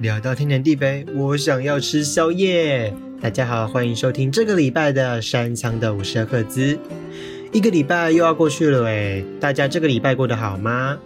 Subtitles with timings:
[0.00, 2.90] 聊到天南地北，我想要吃宵夜。
[3.20, 6.78] 大家好，欢迎收听这个礼拜的山枪的五十二赫兹。
[7.52, 10.96] 一个礼拜又要过去了诶，大家这个礼拜过得好吗？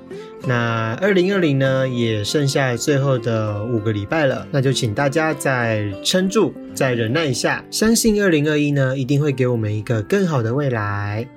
[0.46, 11.28] 那二零二零呢，也剩下最后的五个礼拜了，那就请大家再撑住，再忍耐一下，相信二零二一呢，一定会给我们一个更好的未来。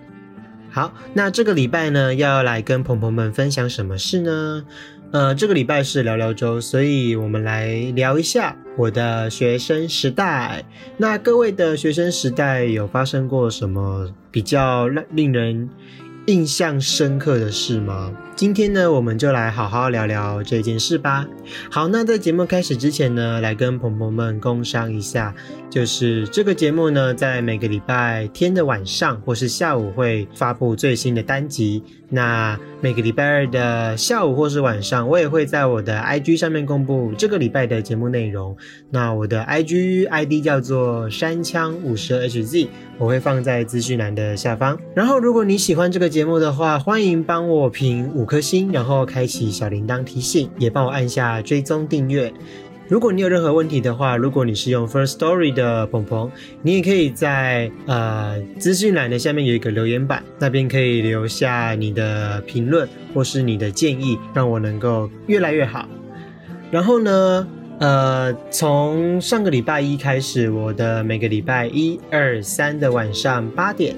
[0.77, 4.63] 好，那这个礼拜呢，要来跟朋友们分享什么事呢？
[5.09, 10.63] 呃，这个礼拜是聊聊周，所以我们来聊一下我的学生时代。
[10.95, 15.67] 那各位的学生时代有发生过什么比较让令人
[16.27, 18.13] 印象深刻的事吗？
[18.37, 21.25] 今天呢，我们就来好好聊聊这件事吧。
[21.71, 25.33] 好，那在节目开始之前呢，来跟朋友们工商一下，
[25.71, 31.81] 就是这个节目呢，在每个礼拜天的晚上或是下午会发布最新的单集。
[32.09, 38.55] 那每个礼拜二的下午或是晚上，我也会在我的 IG 上面公布这个礼拜的节目内容。
[38.91, 44.79] 那我的 IG ID 叫做山枪五十 HZ，我会放在资讯栏的下方。
[44.95, 52.31] 然后，如果你喜欢这个节目的话，欢迎帮我评五颗星，然后开启小铃铛提醒，也帮我按下追踪订阅。
[52.89, 65.85] 如果你有任何问题的话，如果你是用 First Story 的鹏鹏，你也可以在呃资讯栏的下面有一个留言板，那边可以留下你的评论或是你的建议，让我能够越来越好。
[66.71, 67.47] 然后呢，
[67.79, 73.97] 呃，从上个礼拜一开始，我的每个礼拜一、二、三的晚上八点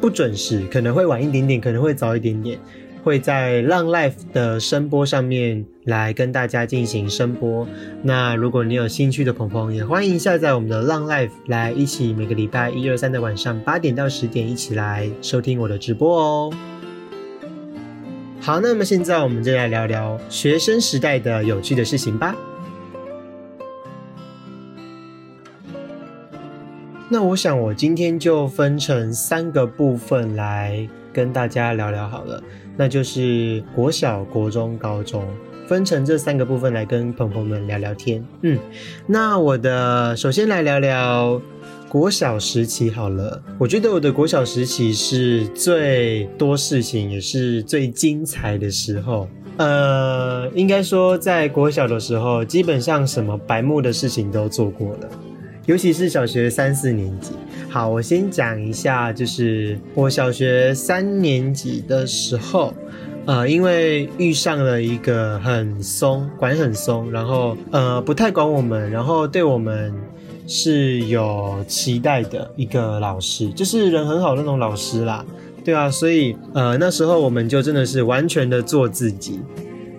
[0.00, 2.58] 不准时，可能会晚一点点，可能会早一点点。
[3.02, 7.66] 会在浪 life 的声波上面来跟大家进行声波。
[8.02, 16.52] 那如果你有兴趣的朋友，也欢迎下载我们的浪 life 来一起每个礼拜一二三的晚上八点到十点一起来收听我的直播哦。
[18.40, 22.34] 好，那么现在我们就来聊聊学生时代的有趣的事情吧。
[27.12, 32.40] 那我想我今天就分成三个部分来跟大家聊聊好了。
[32.80, 35.22] 那就是国小、国中、高中，
[35.68, 38.24] 分成这三个部分来跟朋友们聊聊天。
[38.40, 38.58] 嗯，
[39.06, 41.42] 那我的首先来聊聊
[41.90, 43.42] 国小时期好了。
[43.58, 49.28] 我觉得我的国小时期是最多事情，也是最精彩的时候。
[49.58, 55.10] 呃，应该说在国小的时候，基本上什么白目的事情都做过了，
[55.70, 57.30] 尤其是小学三四年级。
[57.68, 62.74] 好，我先讲一下，就是我小学三年级的时候，
[63.24, 69.94] 呃，因为遇上了一个很松，管很松，然后呃不太管我们，然后对我们
[70.48, 75.24] 是有期待的一个老师，就是人很好那种老师啦，
[75.64, 79.38] 对啊，所以呃那时候我们就真的是完全的做自己，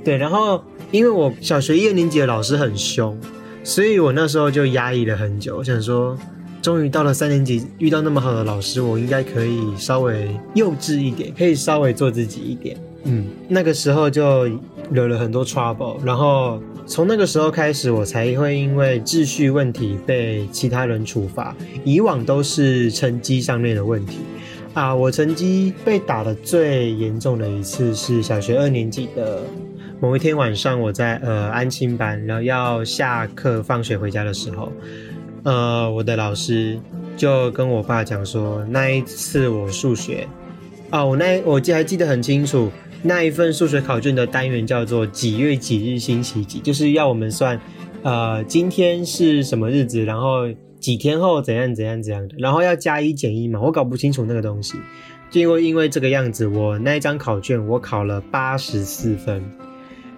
[0.04, 0.62] 对，然后
[0.92, 3.18] 因为我小学一二年级的老师很凶，
[3.64, 6.18] 所以我那时候就压抑了很久，我想说。
[6.62, 12.78] 终于到了三年级，遇到那么好的老师，我应该可以稍微幼稚一点，可以稍微做自己一点。
[13.06, 14.48] 嗯，那个时候就
[14.92, 21.56] 惹了很多 trouble，然后从那个时候开始，我才会因为秩序问题被其他人处罚。
[21.84, 24.18] 以往都是成绩上面的问题
[24.76, 29.42] 啊，我成绩被打的最严重的一次是小学二年级的
[30.02, 34.74] 某一天晚上，我在呃安亲班，然后要下课放学回家的时候。
[35.44, 36.80] 呃，我的老师
[37.16, 40.28] 就跟我爸讲说，那一次我数学，
[40.90, 42.72] 啊，我那我记还记得很清楚，
[43.04, 47.62] 那一份数学考卷的单元叫做几月几日星期几，就是要我们算，
[48.02, 54.80] 呃，今天是什么日子，然后几天后怎样怎样怎样的，然后要加一减一嘛，我搞不清楚那个东西，
[55.30, 59.44] 就因为因为这个样子，我那一张考卷我考了八十四分。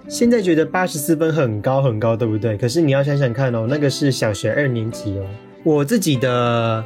[0.09, 2.57] 现在觉得八十四分很高很高，对不对？
[2.57, 5.25] 可是你要想想看哦，那个是小学二年级哦。
[5.63, 6.83] 我自己的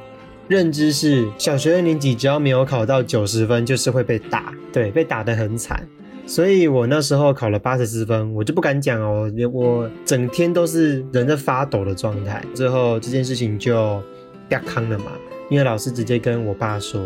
[0.48, 5.88] 认知是，小学二年级只要没有考到九十分，就是会被打，对，被打得很惨。
[6.28, 12.44] 所以我那时候考了八十四分，我就不敢讲哦，我整天都是人在发抖的状态。
[12.54, 14.02] 最后这件事情就
[14.48, 15.06] 掉坑了嘛，
[15.50, 17.02] 因为老师直接跟我爸说，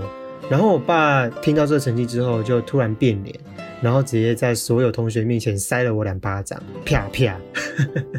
[0.50, 3.34] 然后我爸听到这个成绩之后，就突然变脸。
[3.82, 7.36] 然后直接在所有同学面前塞了我两巴掌，啪啪。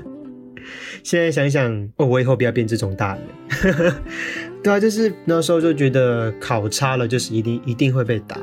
[1.05, 3.95] 现在想想，哦，我以后不要变这种大人。
[4.63, 8.39] 对啊，就是那时候就觉得考差了就是一定一定会被打，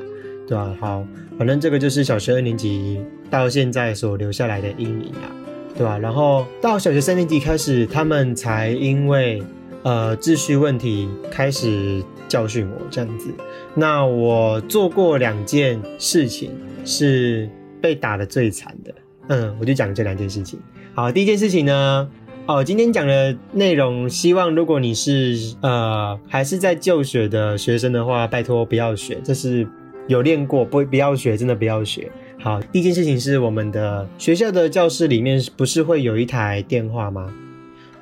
[0.45, 0.75] 对吧？
[0.80, 1.06] 好，
[1.38, 3.00] 反正这个就是小学二年级
[3.30, 5.31] 到现在所留下来的阴影啊，
[5.77, 5.98] 对吧？
[5.98, 9.42] 然后到小学三年级开始，他们才因为
[9.83, 13.30] 呃秩序问题开始教训我这样子。
[13.74, 16.51] 那我做过两件事情。
[16.90, 17.48] 是
[17.80, 18.92] 被打的最惨的，
[19.28, 20.60] 嗯，我就讲这两件事情。
[20.96, 22.10] 好，第一件事情呢，
[22.48, 29.68] 哦，今天讲的内容，希望如果你是呃还是在就学的学生的话，拜托不要学，这是
[30.08, 32.12] 有练过不不要学，真的不要学。
[32.40, 37.32] 好，第一件事情是我们的学校的教室里面不是会有一台电话吗？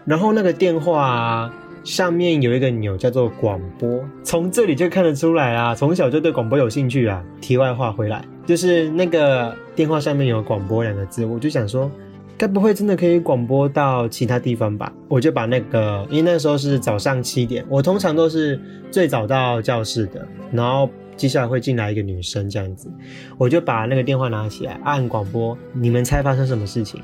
[0.06, 1.54] 然后那个电话
[1.84, 7.22] 上面有一个钮叫做广播，从这里就看得出来啊，从小就对广播有兴趣啊。
[7.42, 11.91] 题外话回来，就是那个电话上面有广播两个字，我就想说。
[12.39, 14.94] 该不会真的可以广播到其他地方吧？
[15.07, 18.61] 我就把那个，因为那时候是早上七点，我通常都是
[18.91, 22.91] 最早到教室的，然后接下来会进来一个女生这样子，
[23.39, 27.01] 我就把那个电话拿起来按广播，你们猜发生什么事情？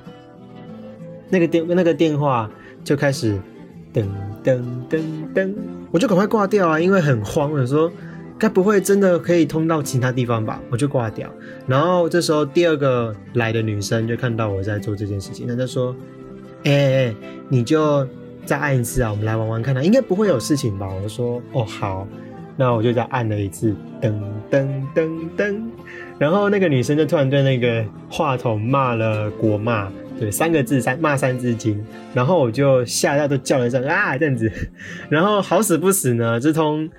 [1.31, 2.47] 那个电那个电话
[2.83, 3.33] 就开始
[3.91, 4.05] 噔
[4.43, 5.01] 噔噔
[5.33, 5.51] 噔，
[5.89, 7.91] 我就赶快挂掉啊，因为很慌，我说。
[8.43, 10.61] 该不会真的可以通到其他地方吧？
[10.69, 11.29] 我就挂掉。
[11.65, 15.95] 然后这时候第二个来的女生就看到我在做这件事情，她就说
[16.65, 17.15] ：“哎哎，
[17.47, 18.05] 你就
[18.45, 22.05] 再按一次啊，我们来玩玩看啊，应该不会有事情吧？”我说：“哦好。”
[22.57, 24.13] 那我就再按了一次，噔
[24.51, 25.61] 噔噔噔。
[26.19, 29.89] 然后那个女生就突然对那个话筒骂了国骂，
[30.19, 31.81] 对，三个字三骂三字经。
[32.13, 34.51] 然后我就吓到都叫了一声啊这样子。
[35.07, 36.89] 然后好死不死呢，这通。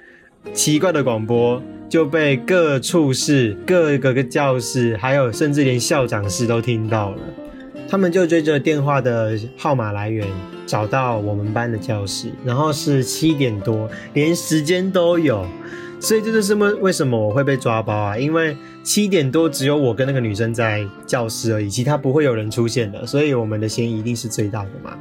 [0.52, 7.18] 奇怪的广播就被各处室、各个个教室，还有甚至连校长室都听到了。
[7.88, 10.26] 他们就追着电话的号码来源
[10.66, 15.46] 找到我们班的教室，然后是七点多，连时间都有。
[16.00, 18.18] 所以这就是为为什么我会被抓包啊？
[18.18, 24.98] 因为七点多只有我跟那个女生在教室而已，其他不会有人出现的，所以我们的嫌疑一定是最大的嘛。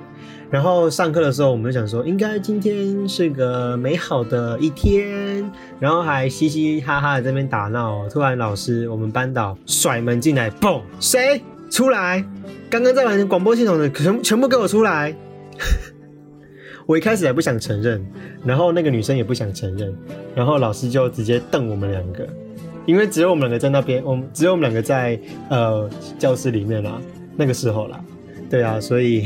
[0.54, 8.08] 然后上课的时候，我们就想说，应该今天是个美好的一天，然后还嘻嘻哈哈的在那边打闹。
[8.08, 11.42] 突然老师，我们班导甩门进来，嘣，谁
[11.72, 12.24] 出来？
[12.70, 15.16] 刚刚在玩广播系统的，全全部给我出来！
[16.86, 18.06] 我一开始也不想承认，
[18.46, 19.92] 然后那个女生也不想承认，
[20.36, 22.28] 然后老师就直接瞪我们两个，
[22.86, 25.90] 因为只有我们两个在那边，我们只有我们两个在呃
[26.20, 27.02] 教室里面啦，
[27.36, 28.00] 那个时候啦，
[28.52, 29.26] 对啊，所以。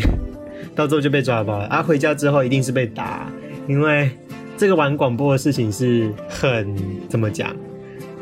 [0.75, 1.81] 到最后就被抓包了啊！
[1.81, 3.31] 回家之后一定是被打，
[3.67, 4.09] 因为
[4.55, 6.75] 这个玩广播的事情是很
[7.09, 7.55] 怎么讲，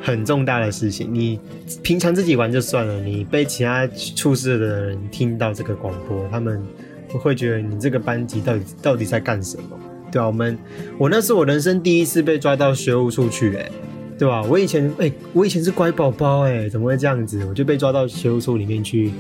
[0.02, 1.08] 很重大的事情。
[1.14, 1.40] 你
[1.82, 6.62] 平常自己玩就算了，你被其他处事的人听到这个广播，他们
[7.10, 9.80] 会觉得你这个班级到底到底在干什么？
[10.12, 10.28] 对吧？
[10.28, 10.58] 我们
[10.98, 13.70] 我那是我人生第一次被抓到学务处去，哎，
[14.18, 14.42] 对吧？
[14.44, 17.44] 我以前哎，我以前是乖宝宝，哎，怎么会这样子？
[17.46, 19.12] 我就被抓到学务处里面去，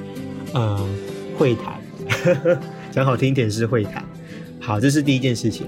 [0.53, 0.87] 呃，
[1.37, 1.73] 会谈。
[2.95, 4.01] 讲好听点是会谈，
[4.61, 5.67] 好，这是第一件事情。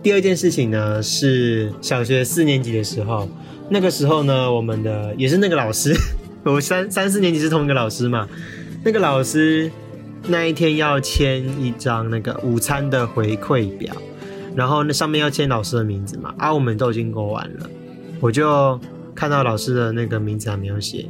[0.00, 3.28] 第二件事情呢是小学四年级的时候，
[3.68, 5.92] 那个时候呢，我们的也是那个老师，
[6.46, 8.28] 我三三四年级是同一个老师嘛。
[8.84, 9.68] 那个老师
[10.28, 13.92] 那一天要签一张那个午餐的回馈表，
[14.54, 17.68] 然后那上面要签老师的名字嘛，啊，我们都已经勾完了，
[18.20, 18.78] 我就
[19.12, 21.08] 看到老师的那个名字还没有写。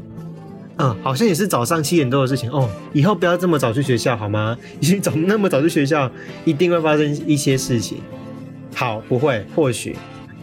[0.83, 2.67] 嗯，好像也是早上七点多的事情哦。
[2.95, 4.57] 以后不要这么早去学校好吗？
[4.81, 6.11] 你早那么早去学校，
[6.47, 7.99] 一定会发生一些事情。
[8.75, 9.95] 好，不会，或许，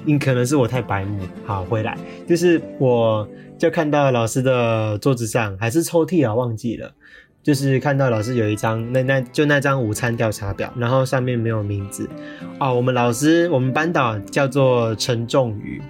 [0.06, 1.20] 你可能是我太白目。
[1.44, 1.98] 好，回来
[2.28, 6.92] 就是我就看到老师的桌子上还是抽屉啊，忘记了，
[7.42, 12.08] 就是看到老师有一张那那就那张午餐调查表，然后上面没有名字。
[12.60, 15.82] 哦，我们老师我们班导叫做陈仲宇，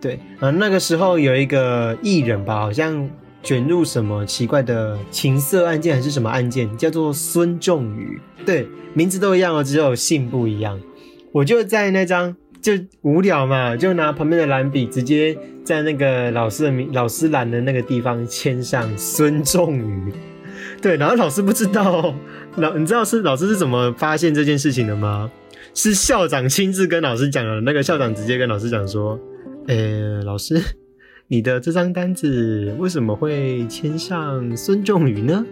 [0.00, 3.10] 对，嗯，那个时候有一个艺人吧，好像。
[3.46, 6.76] 卷入什么奇怪的情色案件还是什么案件？
[6.76, 10.80] 叫做孙仲宇，对，名字都一样哦，只有姓不一样。
[11.30, 12.72] 我就在那张就
[13.02, 20.12] 无聊嘛，就拿旁边的蓝笔，直接在那个老师的名老师栏的那个地方签上孙仲宇。
[20.82, 22.12] 对，然后老师不知道，
[22.56, 25.30] 老你知道是老师是怎么发现这件事情的吗？
[25.72, 29.16] 是校长亲自跟老师讲的，那个校长直接跟老师讲说，
[29.68, 30.60] 呃，老师。
[31.28, 35.44] 你的这张单子为什么会签上孙仲宇呢？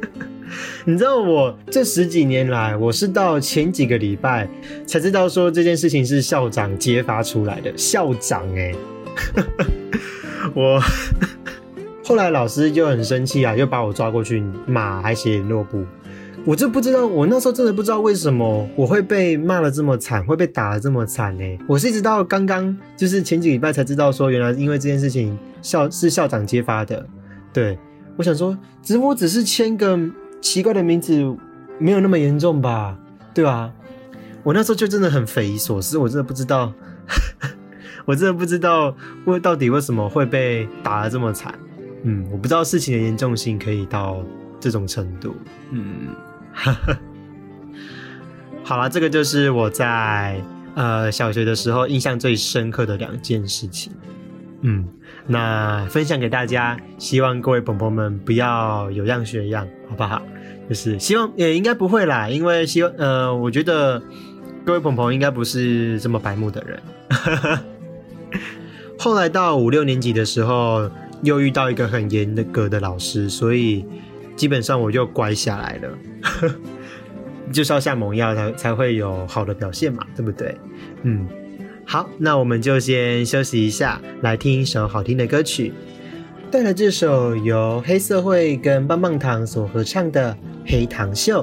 [0.86, 4.48] 你知道我这十几年来，我是到前几个礼拜
[4.86, 7.70] 才知道说这件事情是校长揭发出来的。
[7.76, 8.74] 校长哎，
[10.54, 10.80] 我
[12.02, 15.84] 后来老师就很生气啊，就把我抓过去骂，还写联络簿。
[16.46, 21.58] 我就不知道，我那时候真的不知道为什么我会被骂的这么惨，会被打的这么惨呢？
[21.66, 27.06] 我是一直到刚刚就是前几礼拜才知道说，原来因为这件事情校是校长揭发的。
[27.50, 27.78] 对，
[28.16, 29.98] 我想说，只我只是签个
[30.42, 31.14] 奇怪的名字，
[31.78, 32.98] 没有那么严重吧？
[33.32, 33.72] 对吧？
[34.42, 36.70] 我那时候就真的很匪夷所思，我真的不知道，
[38.04, 41.54] 我真的不知道为到底为什么会被打的这么惨。
[42.02, 44.22] 嗯，我不知道事情的严重性可以到
[44.60, 45.34] 这种程度。
[45.70, 46.08] 嗯。
[46.54, 46.98] 哈 哈
[48.62, 50.40] 好了，这个就是我在
[50.74, 53.92] 呃小学的时候印象最深刻的两件事情。
[54.62, 54.88] 嗯，
[55.26, 60.22] 那分享给大家，希望各位朋友们不要有样学样，好不好？
[60.66, 64.02] 就是希望也应该不会啦，因为希望呃，我觉得
[64.64, 66.80] 各位朋友应该不是这么白目的人。
[68.98, 70.90] 后来到五六年级的时候，
[71.22, 73.84] 又遇到一个很严格的老师，所以
[74.36, 75.98] 基本上我就乖下来了。
[77.52, 80.56] 就是要下猛药才才会有好的表现嘛，对不对？
[81.02, 81.28] 嗯，
[81.84, 85.72] 好，那我们就先休息一下，来听一首好听的歌曲。
[86.50, 90.32] 带来这首由黑社会跟棒棒糖所合唱的
[90.70, 91.42] 《黑糖秀》。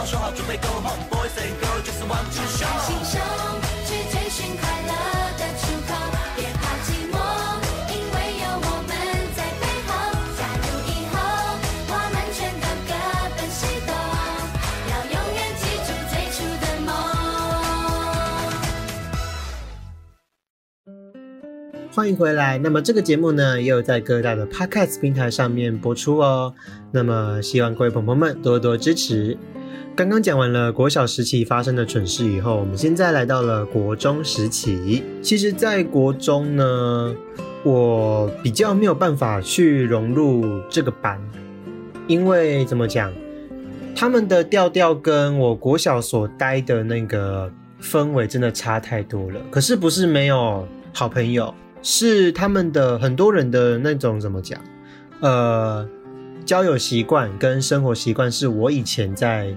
[0.00, 3.20] 早说好准备 go home boys and girls just want to show 轻松
[3.84, 4.92] 去追寻快乐
[5.36, 5.92] 的出口
[6.36, 7.14] 别怕寂寞
[7.92, 8.90] 因为有我们
[9.36, 9.88] 在背后
[10.38, 11.14] 加入以后
[11.90, 12.90] 我们全都各
[13.36, 13.92] 奔西东
[14.88, 16.88] 要永远记住最初的梦
[21.94, 26.54] 欢迎回来那么这个节目呢也有在各大的 podcast 平台上面播出哦
[26.90, 29.36] 那么，希望各位朋友们多多支持。
[30.00, 35.04] 刚刚讲完了国小时期发生的蠢事以后，我们现在来到了国中时期。
[35.20, 37.14] 其实，在国中呢，
[37.62, 41.20] 我比较没有办法去融入这个班，
[42.06, 43.12] 因为怎么讲，
[43.94, 47.52] 他们的调调跟我国小所待的那个
[47.82, 49.38] 氛围真的差太多了。
[49.50, 54.58] 可是不是没有好朋友，是他们的很多人的那种怎么讲？
[55.20, 55.86] 呃，
[56.46, 59.54] 交友习惯跟生活习惯是我以前在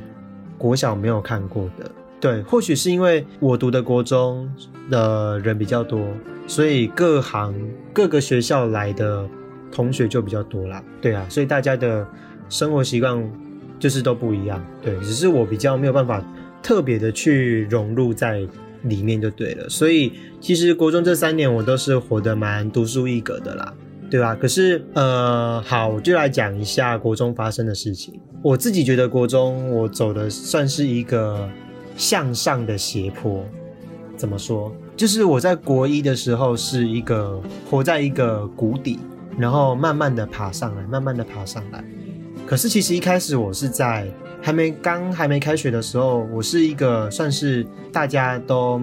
[0.64, 1.92] 国小没有看过的。
[2.22, 4.50] 对，或许是因为我读的国中
[4.90, 6.00] 的人比较多，
[6.48, 7.54] 所以各行
[7.92, 9.28] 各个学校来的
[9.70, 10.82] 同学就比较多啦。
[11.02, 12.08] 对啊，所以大家的
[12.48, 13.30] 生活习惯
[13.78, 14.64] 就是都不一样。
[14.82, 16.24] 对，只是我比较没有办法
[16.62, 18.48] 特别的去融入在
[18.84, 19.68] 里面就对了。
[19.68, 23.74] 所以其实国中这三年我都是活得蛮独树一格的啦。
[24.14, 24.36] 对吧？
[24.36, 28.14] 可是呃，好，我就来讲一下国中发生的事情。
[28.44, 31.50] 我自己觉得国中我走的算是一个。
[31.96, 33.46] 向上的斜坡，
[34.18, 34.72] 怎么说？
[34.98, 37.40] 就是我在国一的时候是一个
[37.70, 38.98] 活在一个谷底，
[39.38, 41.84] 然后慢慢的爬上来，慢慢的爬上来。
[42.48, 48.82] 可是其实一开始我是在还没刚还没开学的时候，我是一个算是大家都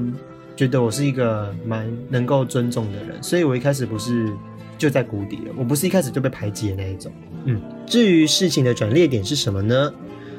[0.54, 4.32] 觉得我是一个蛮能够尊重的人，所以我一开始不是
[4.80, 7.12] 就在谷底了，我不是一开始就被排挤的那一种。
[7.44, 9.92] 嗯，至于事情的转捩点是什么呢？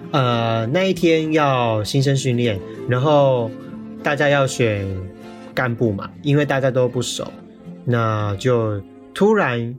[0.09, 3.51] 呃，那一天要新生训练，然后
[4.01, 4.83] 大家要选
[5.53, 7.31] 干部嘛，因为大家都不熟，
[7.85, 8.81] 那就
[9.13, 9.75] 突然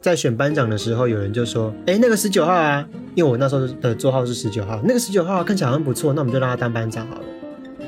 [0.00, 7.24] 在选班长的时候，有人就说：“哎，那个十九号啊，因为我那时候的座号是十九号，那个十九号看起来好像不错，那我们就让他当班长好了。”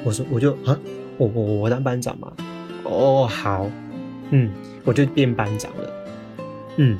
[0.04, 0.78] 我说：“我就啊，
[1.16, 2.30] 我我我当班长嘛。”
[2.85, 3.70] 哦，好，
[4.30, 4.50] 嗯，
[4.85, 5.90] 我就变班长了。
[6.78, 6.97] 嗯，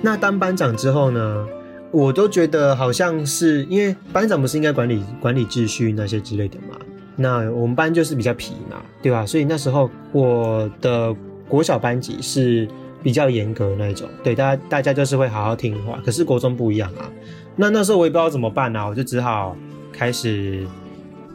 [0.00, 1.46] 那当班长之后呢？
[1.90, 6.78] 我都觉得好像是因为班长不是应该管理管理秩序那些之类的嘛？
[7.16, 9.26] 那我们班就是比较皮嘛，对吧？
[9.26, 11.14] 所以那时候我的
[11.46, 12.66] 国小班级是
[13.02, 16.00] 比较严格那一种，对大家大家就是会好好听话。
[16.02, 17.12] 可是国中不一样啊，
[17.56, 19.54] 那那时候我也不知道怎么办啊，我就只好
[19.92, 20.66] 开始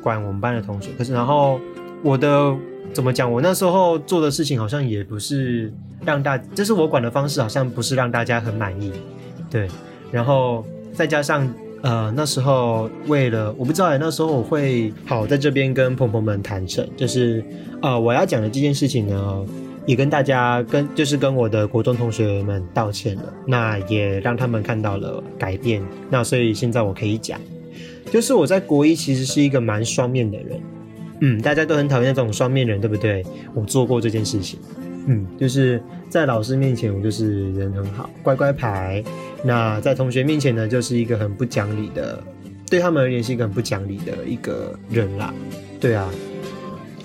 [0.02, 0.90] 管我们班的同学。
[0.98, 1.60] 可是然后
[2.02, 2.52] 我的
[2.94, 3.32] 怎么讲？
[3.32, 5.72] 我那时候做的事情好像也不是
[6.04, 8.92] 让大，就是我管的方式好像不是让大家很满意，
[9.50, 9.68] 对。
[10.12, 11.48] 然后再加上，
[11.82, 17.44] 呃，那时候为了我不知道哎，那时候我会好在这边跟朋友们坦诚，就是
[17.82, 19.46] 呃，我要讲的这件事情呢，
[19.86, 27.40] 也跟大家跟就是跟我的国中同学们道歉了，那也让他们看到了改变，那所以现在我可以讲，
[28.10, 30.60] 就是我在国一其实是一个蛮双面的人，
[31.22, 33.26] 嗯，大家都很讨厌那种双面人，对不对？
[33.54, 34.60] 我做过这件事情。
[35.08, 39.04] 嗯，就是在老师面前，我就是人很好，乖乖牌。
[39.44, 42.22] 那在同学面前呢，就是一个很不讲理的，
[42.70, 45.34] 对他们而言是一个很不讲理的一个人啦。
[45.80, 46.10] 对啊，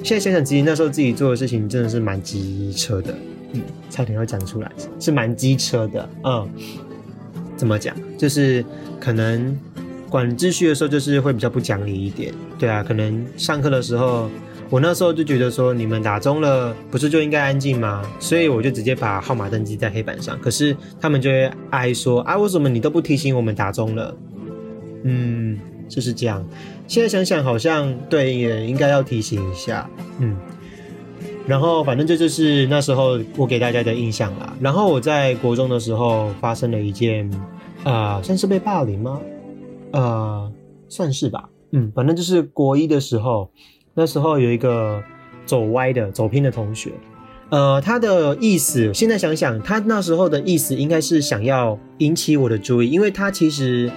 [0.03, 3.15] 现在想想，其实那时候自己做的事情真的是蛮机车的。
[3.53, 6.09] 嗯，差点要讲出来，是蛮机车的。
[6.25, 6.49] 嗯，
[7.57, 7.95] 怎么讲？
[8.19, 8.65] 就是
[8.99, 9.57] 可能
[10.13, 12.33] 管秩序的时候，就是会比较不讲理一点。
[12.59, 14.29] 对啊，可能上课的时候。
[14.69, 18.03] 我那时候就觉得说，你们打钟了，不是就应该安静吗？
[18.19, 20.39] 所以我就直接把号码登记在黑板上。
[20.41, 24.17] 可是他们就会哀说啊，为什么你都不提醒我们打钟了？
[25.03, 25.59] 嗯，
[25.91, 26.43] 就是这样。
[26.89, 29.87] 现在想想，好像对，也应该要提醒一下。
[30.21, 30.39] 嗯，
[31.47, 34.57] 然后反正这就是那时候我给大家的印象啦。
[34.59, 37.31] 然后我在国中的时候发生了一件，
[37.85, 39.21] 啊，算是被霸凌吗？
[39.93, 40.53] 呃，
[40.89, 41.49] 算是吧。
[41.71, 43.51] 嗯，反正就是国一的时候。
[43.95, 45.05] 那时候有一个
[45.45, 46.91] 走歪的、走偏的同学，
[47.51, 53.93] 呃，他的意思，现在想想，他那时候的意思应该是想要引起我的注意，因为他其实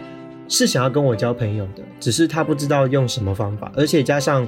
[0.49, 4.45] 是想要跟我交朋友的，只是他不知道用什么方法，而且加上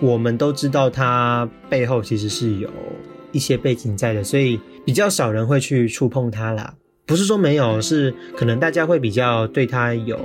[0.00, 2.70] 我们都知道他背后其实是有
[3.32, 6.72] 一些背景在的，所以比较少人会去触碰他啦。
[7.06, 10.18] 不是说没有，是可能大家会比较对他有。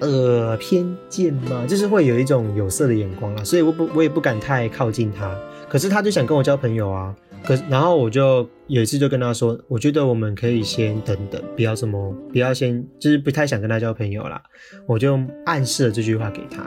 [0.00, 5.36] 呃，偏见嘛，就是会有一种有色的眼光啊，所以我不，我也不敢太靠近他。
[5.68, 7.12] 可是他就想跟我交朋友啊，
[7.42, 14.40] 可然后我就有一次就跟他说，我觉得我们可以先等等，不要什么，不要先，就是不太想跟他交朋友啦。
[14.86, 16.62] 我就暗示了这句话给他，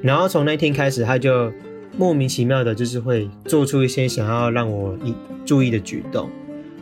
[0.00, 1.52] 然后从那天开始，他就
[1.96, 5.12] 莫名其妙的，就是会做出一些想要让我一
[5.44, 6.30] 注意的举动，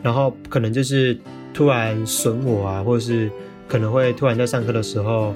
[0.03, 1.17] 然后可能就是
[1.53, 3.29] 突然损我啊，或者是
[3.67, 5.33] 可能会突然在上课的时候。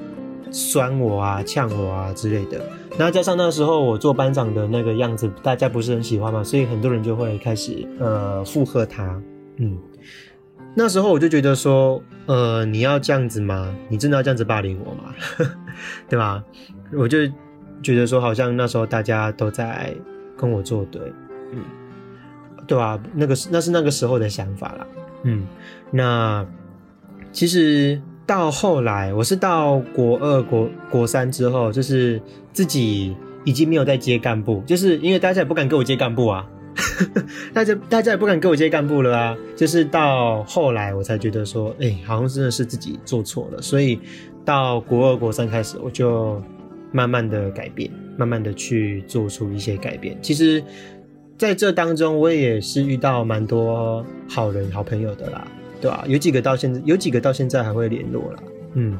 [0.51, 2.63] 酸我啊，呛我啊之类的，
[2.97, 9.21] 然后加上那时候我做班长的那个样子，大家不是很喜欢嘛，所以很多人就会开始呃附和他。
[9.57, 9.77] 嗯，
[10.73, 13.75] 那时候我就觉得说，呃，你要这样子吗？
[13.89, 15.13] 你真的要这样子霸凌我吗？
[16.07, 16.41] 对吧？
[16.93, 17.27] 我就
[17.83, 19.93] 觉得说，好像那时候大家都在
[20.37, 21.01] 跟我作对，
[21.51, 21.63] 嗯，
[22.65, 22.97] 对吧？
[23.13, 24.87] 那个是那是那个时候的想法啦。
[25.25, 25.45] 嗯，
[25.91, 26.47] 那
[27.33, 28.01] 其实。
[28.27, 32.19] 到后来，我是到国二、国国三之后，就是
[32.51, 36.43] 自己已经没有在接干部，就是因为大家也不敢给我接干部啊，
[37.53, 39.37] 大家大家也不敢给我接干部了啊。
[39.55, 43.61] 就是到后来，我才觉得说，哎，好像真的是自己做错了。
[43.61, 43.99] 所以
[44.43, 46.41] 到国二、国三开始，我就
[46.91, 50.17] 慢慢的改变，慢慢的去做出一些改变。
[50.19, 50.63] 其实，
[51.37, 55.47] 在这当中，我也是遇到蛮多好人、好朋友的啦。
[55.81, 56.03] 对吧？
[56.07, 58.39] 有几个到现在，有几个到现在还会联络啦。
[58.73, 58.97] 嗯，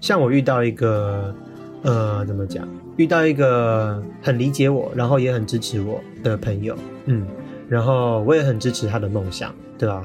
[0.00, 1.34] 像我遇到一个，
[1.82, 2.68] 呃，怎么讲？
[2.96, 6.76] 遇到一个很理解我，然后也很支持我的朋友。
[7.06, 7.26] 嗯，
[7.68, 10.04] 然后我也很支持他的梦想，对吧？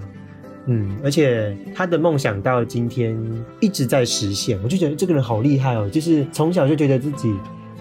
[0.67, 3.17] 嗯，而且他的梦想到今天
[3.59, 5.89] 一直在实现，我就觉得这个人好厉害哦。
[5.89, 7.33] 就是从小就觉得自己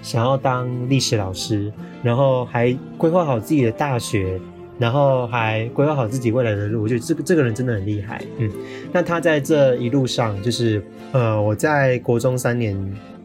[0.02, 4.40] 想要当历史老师，然后还规划好自己的大学。
[4.78, 8.24] 然后还规划好自己未来的路，我觉得这个这个人真的很厉害。
[8.38, 8.50] 嗯，
[8.90, 10.82] 那他在这一路上，就是
[11.12, 12.74] 呃，我在国中三年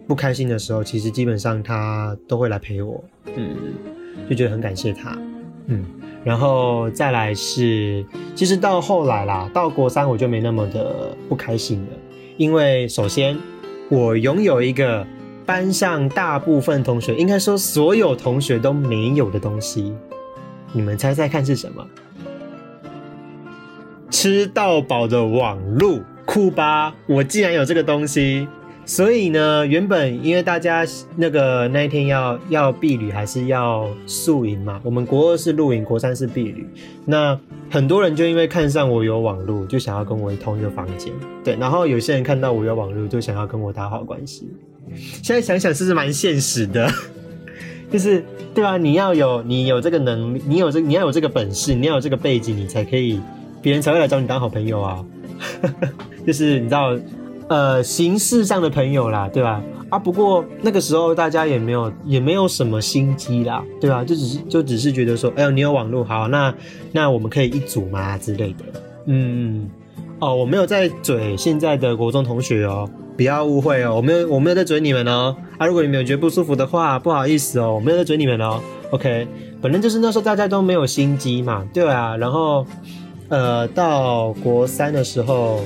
[0.05, 3.01] 不开心的时候，其实基本上他都会来陪我。
[3.37, 3.55] 嗯，
[4.29, 5.17] 就觉得很感谢他。
[5.67, 5.85] 嗯，
[6.25, 11.91] 然后再来是，其实到后来啦，到国三我就没那么的不开心了，
[12.35, 13.37] 因为首先
[13.89, 15.07] 我拥有一个
[15.45, 19.93] 班上大部分同学，应该说所有同学都没有的东西。
[20.73, 21.85] 你们猜猜看是什么？
[24.09, 26.95] 吃到饱的网路，酷吧！
[27.05, 28.47] 我既然有这个东西，
[28.85, 36.67] 所以呢，原本因为大家那个那一天要要避旅还是要宿营嘛，我们国二是露营，国三是避旅。
[37.05, 37.37] 那
[37.69, 41.11] 很多人就因为看上我有网路，就想要跟我同一个房间。
[41.43, 44.49] 对，然后有些人看到我有网路，就想要跟我打好关系。
[44.95, 46.89] 现在想想，是不是蛮现实的？
[47.91, 53.19] 就是对啊，你要有你有这个能力，你有这你要有这个本事，你要有这个背景，你才可以，
[53.61, 55.05] 别人才会来找你当好朋友啊。
[56.25, 56.97] 就是你知道，
[57.47, 59.61] 呃，形式上的朋友啦，对吧？
[59.89, 64.03] 啊，不过那个时候大家也没有也没有什么心机啦，对吧？
[64.03, 66.53] 就只是就只是觉得说，哎呦，你有网络好，那
[66.91, 68.81] 那我们可以一组吗之类的。
[69.05, 69.69] 嗯，
[70.25, 72.89] 哦，我没有在嘴现在的国中同学哦。
[73.15, 75.35] 不要误会哦，我没有我没有在追你们哦。
[75.57, 78.59] 啊，如果你们有觉得不舒服的话，不好意思哦，我没有在追你们哦。
[78.89, 79.27] OK，
[79.61, 82.17] 反正就是那时候大家都没有心机嘛，对啊。
[82.17, 82.65] 然后，
[83.29, 85.61] 呃，到国三的时候，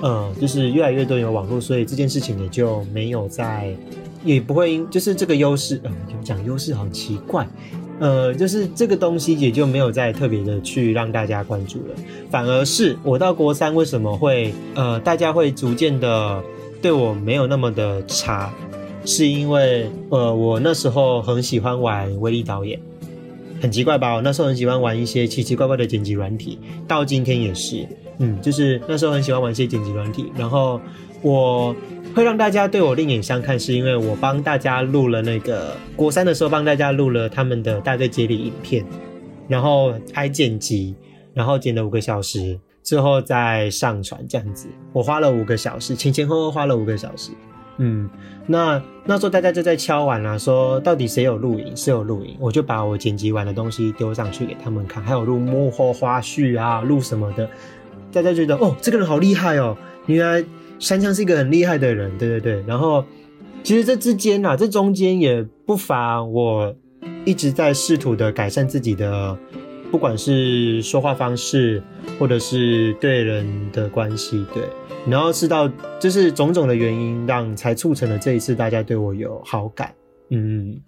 [0.00, 3.74] 呃，就是越来越多有网络，所以这件事情也就没有在，
[4.24, 7.44] 也不会因就是这个优势，嗯，讲优势好奇怪，
[8.02, 11.94] 呃，就是这个东西也就没有再特别的去让大家关注了。
[12.28, 16.42] 反而是我到国三为什么会，呃，大家会逐渐的。
[16.82, 18.52] 对我没有那么的差，
[19.04, 22.76] 是因为呃，我那时候很喜欢玩威力导演，
[23.60, 24.16] 很奇怪吧？
[24.16, 27.86] 我那时候很喜欢玩一些奇奇怪怪的剪辑软体，到今天也是，
[28.18, 30.32] 嗯，就是那时候很喜欢玩一些剪辑软体。
[30.36, 30.80] 然后
[31.20, 31.72] 我
[32.14, 38.84] 会让大家对我另眼相看，是因为我帮大家录了那个国三的时候帮大家录了他们的大队接力影片，
[39.48, 40.94] 然后还剪辑，
[41.34, 42.58] 然后剪了五个小时。
[42.84, 47.30] 之后再上传这样子，我花了五个小时，前前后后花了五个小时。
[47.76, 48.10] 嗯，
[48.48, 57.48] 那那时候大家就在敲完了，说到底谁有录影，谁有录影，我就把我剪辑完的东西丢上去给他们看，还有录幕后花絮啊，录什么的。
[58.12, 60.44] 大家觉得哦，这个人好厉害哦，原来
[60.82, 62.64] 山枪是一个很厉害的人，对对对。
[62.66, 63.04] 然后
[63.62, 66.74] 其实这之间啊，这中间也不乏我
[67.24, 69.38] 一直在试图的改善自己的。
[69.92, 71.82] 不管是说话方式，
[72.18, 74.62] 或者是对人的关系，对，
[75.06, 79.92] 然后是到就是种种的原因，让才促成了这一次大家对我有好感，
[80.30, 80.80] 嗯，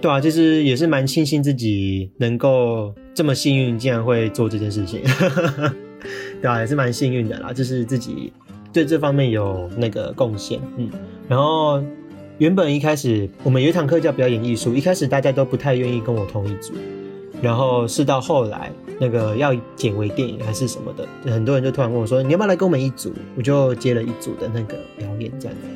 [0.00, 5.02] 对啊，就是也是蛮庆幸自己能够这么幸运，竟然会做这件事情，
[6.40, 8.32] 对啊，也是蛮幸运的啦，就是自己
[8.72, 10.90] 对这方面有那个贡献，嗯，
[11.28, 11.82] 然后
[12.38, 16.74] 原本一开始我们有一堂课叫表演艺术，一开始大家都不太愿意跟我同一组。
[17.40, 25.68] 然后是到后来，那个要剪为电影还是什么的，很多人就突然问我说：“你要不要来跟我们一组？”我就接了一组的那个表演，这样子，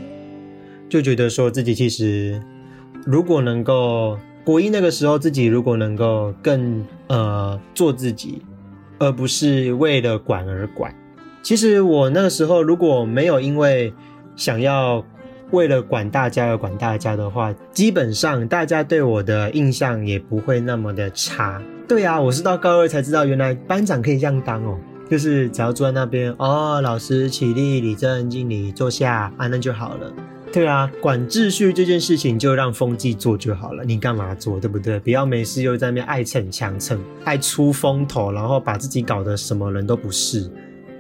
[0.89, 2.43] 就觉得说自己其实
[3.07, 8.43] 如果能够国一那个时候自己如果能够更呃做自己，
[8.99, 10.93] 而不是为了管而管。
[11.43, 13.93] 其实我那个时候如果没有因为
[14.37, 15.05] 想要。
[15.53, 21.61] 为了管大家而管大家的话，基本上大家对我的印象也不会那么的差。
[21.87, 24.79] 对啊，我是到高二才知道，原来班长可以这样当哦，
[25.11, 30.11] 就是只要坐在那边哦，老师起立，立正，敬礼，坐下，啊，那就好了。
[30.51, 34.99] 对啊，管秩序这件事情就让风纪做就好了，你干嘛做，对不对？
[35.01, 40.51] 不要没事又在那边爱逞强逞，爱出风头，然后把自己搞得什么人都不是。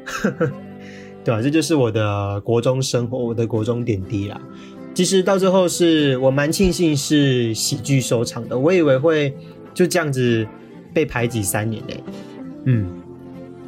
[1.25, 1.41] 对吧？
[1.41, 4.41] 这就是我的国中生活，我的国中点滴啦。
[4.95, 9.35] 其实到最后是我蛮庆幸是喜剧收场的，我以为会
[9.73, 10.47] 就这样子
[10.93, 12.05] 被排挤三年嘞。
[12.65, 12.87] 嗯，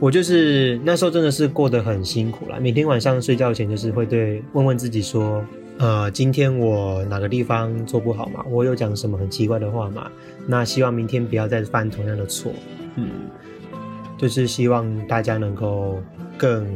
[0.01, 5.43] 我就是那时候真的是过得很辛苦啦，每天晚上睡觉前就是会对问问自己说，
[5.79, 8.45] 呃，今天我哪个地方做不好嘛？
[8.51, 10.11] 我有讲什么很奇怪的话嘛？
[10.47, 12.53] 那希望明天不要再犯同样的错。
[12.97, 13.09] 嗯，
[14.19, 16.01] 就是希望大家能够
[16.39, 16.67] 更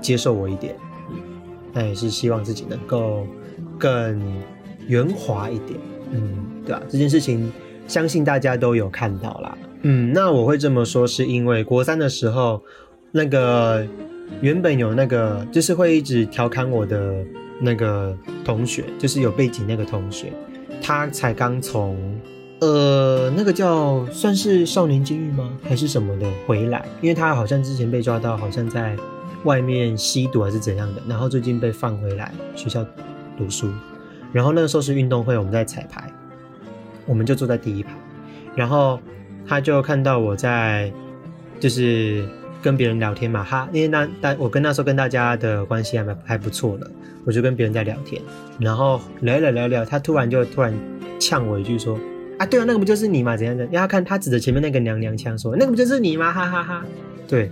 [0.00, 0.74] 接受我一点。
[1.72, 3.26] 那也是希望自己能够。
[3.78, 4.22] 更
[4.86, 5.78] 圆滑一点，
[6.12, 6.80] 嗯，对吧？
[6.88, 7.52] 这件事情
[7.88, 12.62] 相信大家都有看到啦，嗯，那我会这么说是因为国三的时候，
[13.10, 13.84] 那个
[14.40, 17.24] 原本有那个就是会一直调侃我的
[17.60, 20.32] 那个同学，就是有背景那个同学，
[20.80, 21.96] 他才刚从
[22.62, 28.96] 呃那个叫算是少年监狱吗还是什么的回来，因为他好像之前被抓到，好像在
[29.44, 32.82] 外面吸毒还是怎样的，然后最近被放回来学校。
[33.34, 33.66] 读书，
[34.30, 36.12] 然后那个时候是运动会，我们在彩排，
[37.06, 37.92] 我们就坐在第一排，
[38.54, 39.00] 然后
[39.46, 40.92] 他就看到我在
[41.58, 42.28] 就是
[42.60, 46.90] 跟别人聊天嘛，哈，因为那但我跟那时候跟大家的关系还蛮还不错了，
[47.24, 48.20] 我就跟别人在聊天，
[48.60, 50.72] 然后聊聊聊聊，他突然就突然
[51.18, 51.98] 呛我一句说
[52.42, 53.36] 啊，对啊，那个不就是你吗？
[53.36, 53.64] 怎样的？
[53.66, 56.32] 因为他看他指着前面那个娘娘腔说，那个不就是你吗？
[56.32, 56.84] 哈哈哈，
[57.28, 57.48] 对，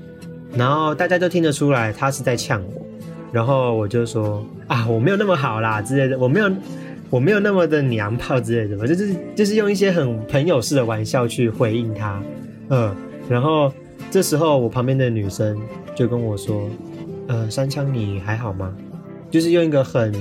[0.56, 2.84] 然后大家都听得出来他是在呛我。
[3.30, 6.50] 然后我就说啊，我没有那么好啦之类的，我没有，
[7.08, 12.20] 我没有那么的娘炮之类的，我就是就是用一些很朋友式的玩笑去回应他，
[12.70, 12.92] 嗯，
[13.28, 13.72] 然后
[14.10, 15.56] 这时候我旁边的女生
[15.94, 16.68] 就跟我说，
[17.28, 18.74] 呃，三枪你还好吗？
[19.30, 20.12] 就是用一个很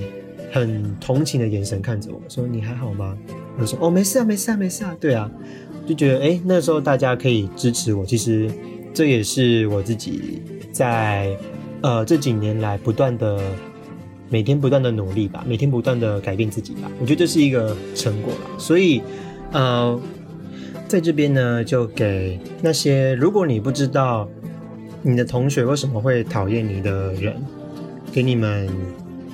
[0.52, 3.18] 很同情的眼神看着我说你还好吗？
[3.60, 5.30] 我说哦没事啊没事啊没事啊，对啊，
[5.88, 8.50] 就觉得哎那时候大家可以支持我，其实
[8.94, 11.36] 这也是我自己在。
[11.82, 13.42] 呃，这几年来不断的
[14.28, 18.60] 每天不断的努力吧，每天不断的改变自己吧，我觉得这是一个成果了。
[18.60, 19.02] 所以，
[19.54, 19.98] 呃，
[20.90, 24.28] 在这边呢，就给那些如果你不知道
[25.02, 27.42] 你的同学为什么会讨厌你的人，
[28.12, 28.68] 给你们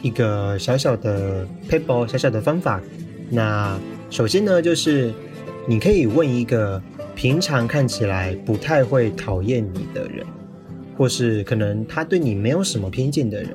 [0.06, 2.80] 一个小小的 paper 小小的方法。
[3.32, 3.76] 那
[4.12, 5.12] 首先呢，就是
[5.68, 6.80] 你可以问一个
[7.16, 10.24] 平常看起来不太会讨厌你的人。
[10.98, 13.50] 或是可能他对你没有什么偏见的人，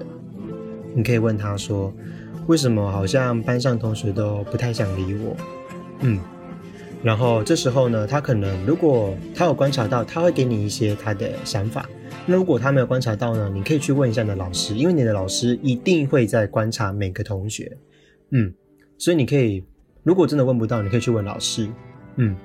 [0.95, 1.91] 你可以问他说
[2.49, 5.35] ：“为什么好像班上同学都不太想理我？”
[6.05, 6.21] 嗯，
[7.03, 11.89] 然后这时候呢，他可能如果他有观察到，他会给你一些他的想法。
[12.31, 17.77] 那如果他没有观察到呢，你可以去问一下你的老师，因为你的老师一定会在观察每个同学。
[18.31, 18.55] 嗯，
[18.99, 19.65] 所以你可以，
[20.05, 21.69] 如果真的问不到，你可以去问老师。
[22.15, 22.37] 嗯，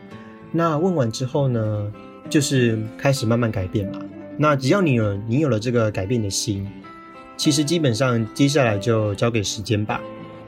[0.51, 1.93] 那问完之后呢，
[2.31, 4.01] 就是开始慢慢改变嘛。
[4.39, 6.67] 那只要你有你有了这个改变的心，
[7.37, 10.01] 其实基本上接下来就交给时间吧，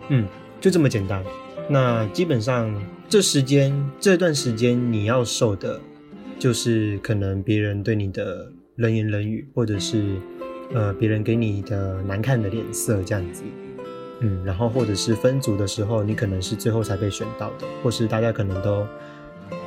[0.10, 0.28] 嗯，
[0.60, 1.24] 就这么简单。
[1.70, 2.74] 那基本上
[3.08, 5.80] 这时间这段时间你要受的，
[6.40, 10.16] 就是可能别人对你的冷言冷语，或者是
[10.74, 13.44] 呃别人给你的难看的脸色这样子，
[14.22, 18.88] 嗯，然后或者是分组的时候，你可能是最后才被选到的，或是大家可能都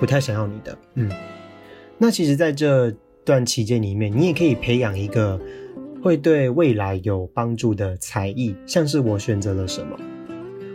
[0.00, 1.08] 不太想要你的，嗯，
[1.98, 2.92] 那其实在这。
[3.22, 5.38] 段期间里面，你也可以培养一个
[6.02, 9.96] 会对未来有帮助的才艺，像是我选择了什么？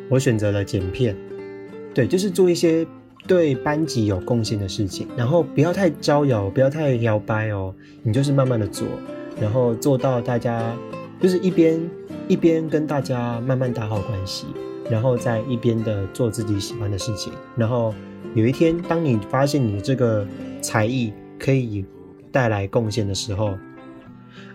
[0.10, 1.18] 我选择了剪片，
[1.94, 2.86] 对，就是做一些
[3.28, 8.88] 对班级有贡献的事情，然后不要太招摇，不要太摇摆哦，你就是慢慢的做，
[9.40, 10.76] 然后做到大家
[11.20, 11.80] 就是一边
[12.28, 14.46] 一边跟大家慢慢打好关系，
[14.90, 17.94] 然后在一边的做自己喜欢的事情，然后
[18.34, 20.28] 有一天当你发现你这个
[20.62, 21.86] 才艺可以。
[22.32, 23.58] 带来贡献的时候，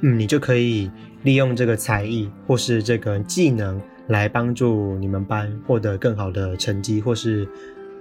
[0.03, 0.91] 嗯，你就可以
[1.23, 7.49] 利用这个才艺或是这个技能来帮助你们班获得更好的成绩，或是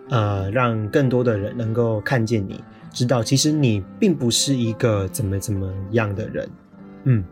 [0.10, 6.50] 呃，让更多的人能够看见你，知道其实你并不是一个怎么怎么样的人，
[7.06, 7.24] 嗯，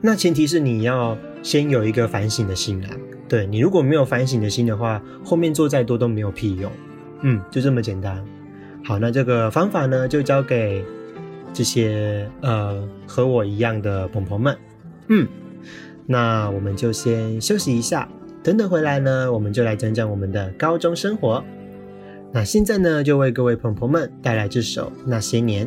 [0.00, 2.90] 那前提是你要先有一个反省的心啊，
[3.28, 6.72] 对你如果没有反省的心的话，后面做再多都没有屁用，
[7.22, 8.24] 嗯，就这么简单。
[8.84, 10.84] 好，那这个方法呢，就交给。
[11.52, 14.56] 这些呃和我一样的朋朋们，
[15.08, 15.26] 嗯，
[16.06, 18.08] 那我们就先休息一下，
[18.40, 21.42] 等等回来呢，我们就来讲讲我们的高中生活。
[22.32, 25.66] 那现在呢，就为各位朋友们带来这首《那些年》。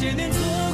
[0.00, 0.69] 些年错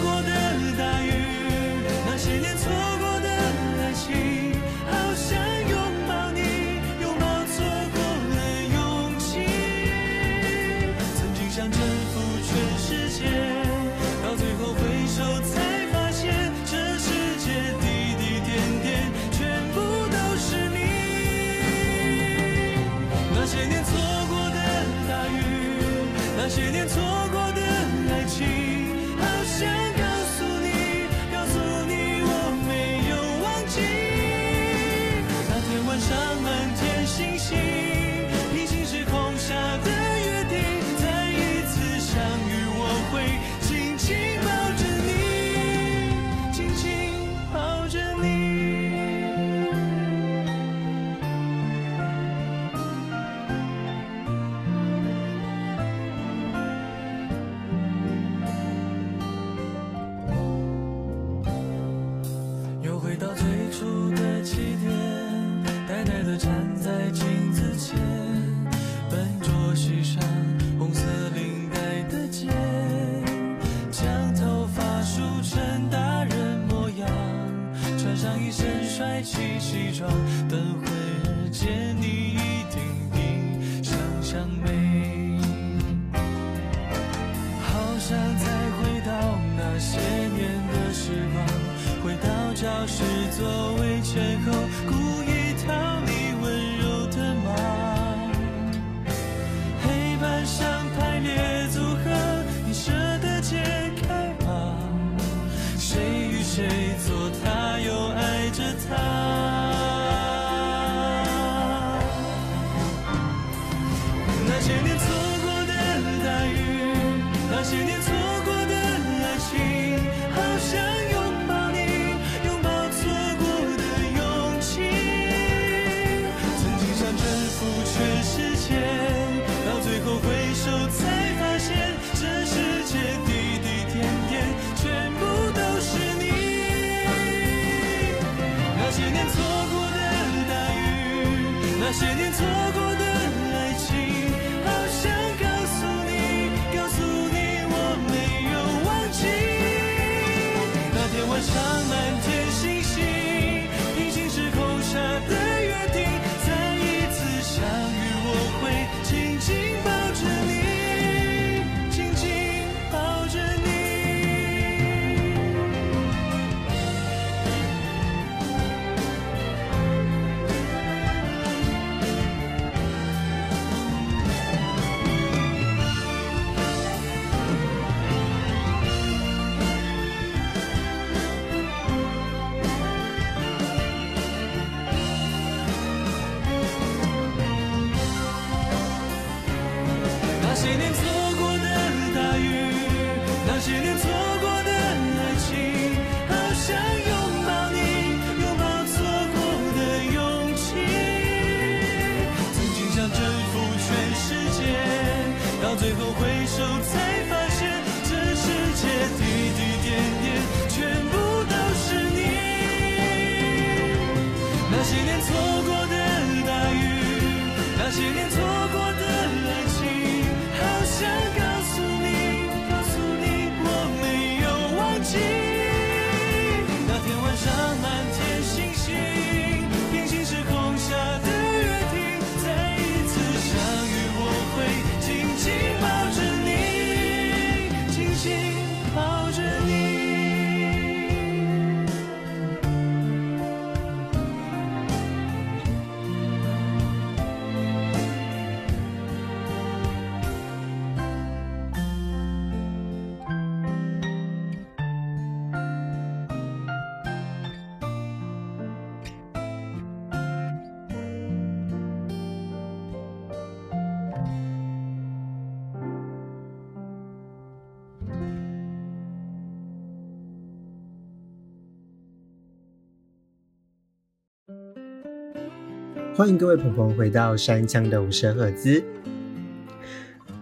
[276.17, 278.83] 欢迎各位朋朋回到山枪的五十赫兹。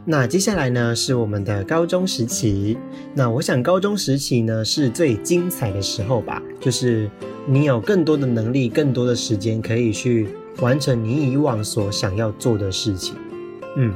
[0.04, 2.78] 那接下来呢是我们的高中时期。
[3.12, 7.10] 那我想高中时期呢是最精彩的时候吧，就是
[7.44, 10.28] 你有更多的能力、更多的时间可以去
[10.60, 13.16] 完成你以往所想要做的事情。
[13.76, 13.92] 嗯，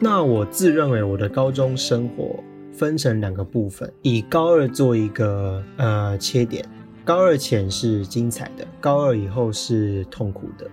[0.00, 6.68] 那我自认为我的高中生活分成两个部分，以高二做一个呃切点，
[7.04, 10.70] 高二前是精彩的，高二以后是痛苦的。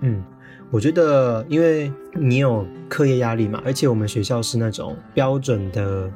[0.00, 0.22] 嗯。
[0.70, 6.10] 我觉得，因为你有课业压力嘛，而且我们学校是那种标准的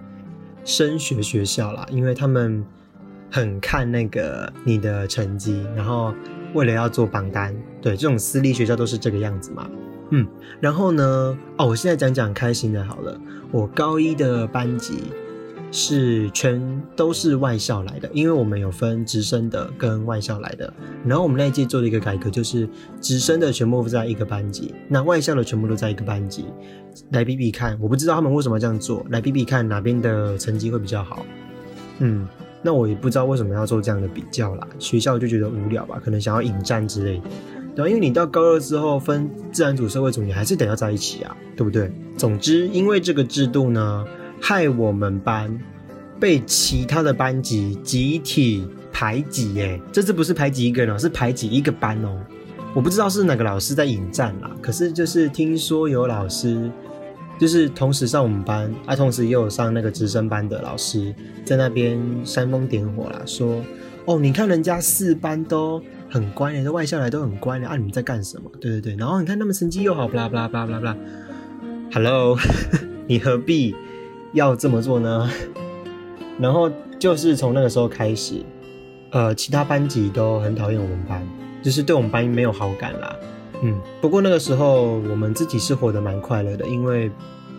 [0.64, 2.64] 升学学校啦，因为他们
[3.30, 6.12] 很看那个你的成绩，然后
[6.54, 9.70] 为了要做榜单，对，这种私立学校都是这个样子嘛。
[10.10, 10.26] 嗯，
[10.60, 13.20] 然后呢，哦，我现在讲讲开心的好了，
[13.52, 15.12] 我高一的班级。
[15.70, 20.72] 是全都是外校来的，因为我们有分直升的跟外校来的。
[21.04, 22.66] 然后我们那一届做了一个改革，就是
[23.00, 26.46] 直升的全部在一个班级，那外校的全部都在一个班级。
[27.10, 29.04] 来比比看，我不知道他们为什么这样做。
[29.10, 31.24] 来比比看哪边的成绩会比较好。
[31.98, 32.26] 嗯，
[32.62, 34.66] 那我也不知道为什么要做这样的比较啦。
[34.78, 37.24] 学校就觉得无聊吧，可能想要引战之类的。
[37.76, 41.92] 对，因为你到高二之后分自然组、社会组，你还是得要在一起啊，对不对？
[42.16, 44.04] 总之，因为这个制度呢。
[44.40, 45.58] 害我们班
[46.18, 49.80] 被其他的班级集体排挤耶！
[49.92, 52.18] 这次不是排挤一个人哦，是排挤一个班哦。
[52.74, 56.70] 我不知道是哪个老师在引战啦，可是就是听说有老师，
[57.38, 61.14] 就是同时上我们班，啊，同时也有上那个直升班的老师
[61.44, 63.62] 在那边煽风点火啦，说
[64.04, 68.50] 哦，你看人家四班都很乖，的外校来都很乖的，啊，你们在干什么？
[68.60, 70.96] 对对对，然后你看他们成绩又好，巴拉巴拉巴拉巴拉巴拉。
[71.92, 72.36] Hello，
[73.08, 73.74] 你何必？
[74.32, 75.30] 要这么做呢？
[76.38, 78.42] 然后就是从那个时候开始，
[79.10, 81.26] 呃，其他班级都很讨厌我们班，
[81.62, 83.16] 就是对我们班没有好感啦。
[83.62, 87.10] 嗯，不过那个时候我们自己是活得蛮快乐的，因为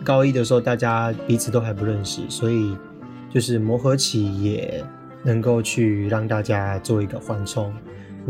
[0.02, 2.74] 高一的时候大家彼此都还不认识，所以
[3.28, 4.82] 就是磨合期也
[5.22, 7.70] 能够去让大家做一个缓冲。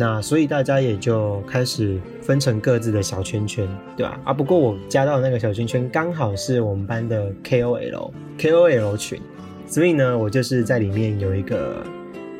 [0.01, 4.19] 那所以大家也就开始分成各自的小圈圈，对吧？
[4.25, 9.21] 啊，不过我加到那个小圈圈刚好是我们班的 KOL KOL 群，
[9.67, 11.85] 所以呢，我就是在里面有一个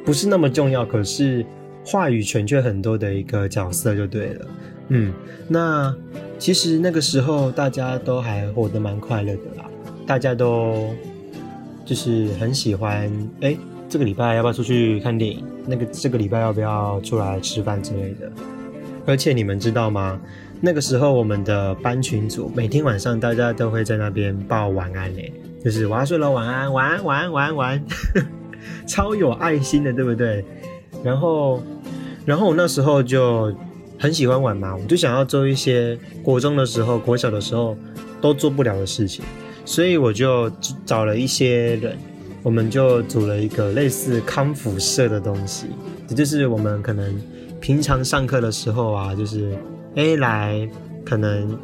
[0.07, 1.45] 不是那么重要，可是
[1.85, 4.47] 话语权却很多的一个角色就对了。
[4.89, 5.13] 嗯，
[5.47, 5.95] 那
[6.39, 9.69] 其实那个时候大家都还活得蛮快乐的啦，
[10.07, 10.95] 大家都
[11.85, 13.55] 就是很喜欢哎。
[13.91, 15.45] 这个礼拜要不要出去看电影？
[15.67, 18.31] 那个这个礼拜要不要出来吃饭之类的？
[19.05, 20.21] 而且你们知道吗？
[20.61, 25.33] 那个时候我们的班群组每天晚上大家都会在那边报晚安嘞，
[25.65, 27.85] 就是我要睡了，晚安，晚安，晚安，晚安，晚安，
[28.87, 30.45] 超有爱心的，对不对？
[31.03, 31.61] 然后，
[32.25, 33.53] 然后我那时候就
[33.99, 37.77] 很喜欢玩嘛，我就想要做一些国中的时候、国小的时候
[38.21, 39.25] 都做不了的事情，
[39.65, 40.49] 所以我就
[40.87, 41.99] 找了一些人。
[42.43, 45.67] 我们就组了一个类似康复社的东西，
[46.09, 47.15] 也就是我们可能
[47.61, 49.55] 平常上课的时候啊，就是
[49.97, 50.69] A 来
[51.05, 51.59] 可能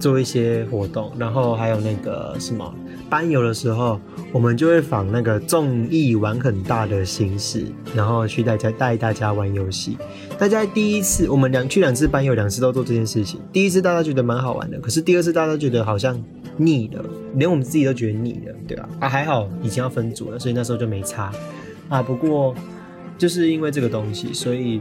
[0.00, 2.74] 做一些活动，然后还有那个什么
[3.10, 4.00] 班游的时候，
[4.32, 9.98] 我们就会仿那个综艺玩很大的形式，然后去大家带大家玩游戏。
[10.38, 13.38] 大家第一次我们两去两次班游，两次都做这件事情。
[13.52, 16.18] 第一次大家觉得蛮好玩的，可是第二次大家觉得好像。
[16.56, 18.88] 腻了，连我们自己都觉得腻了，对吧？
[19.00, 21.32] 啊，还好以前要分组了，所以那时候就没差
[21.88, 22.02] 啊。
[22.02, 22.54] 不过
[23.18, 24.80] 就是因为这个东西，所以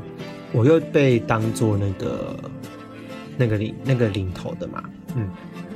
[0.51, 2.35] 我又被当做那个
[3.37, 4.83] 那个领那个领头的嘛。
[5.15, 5.27] 嗯，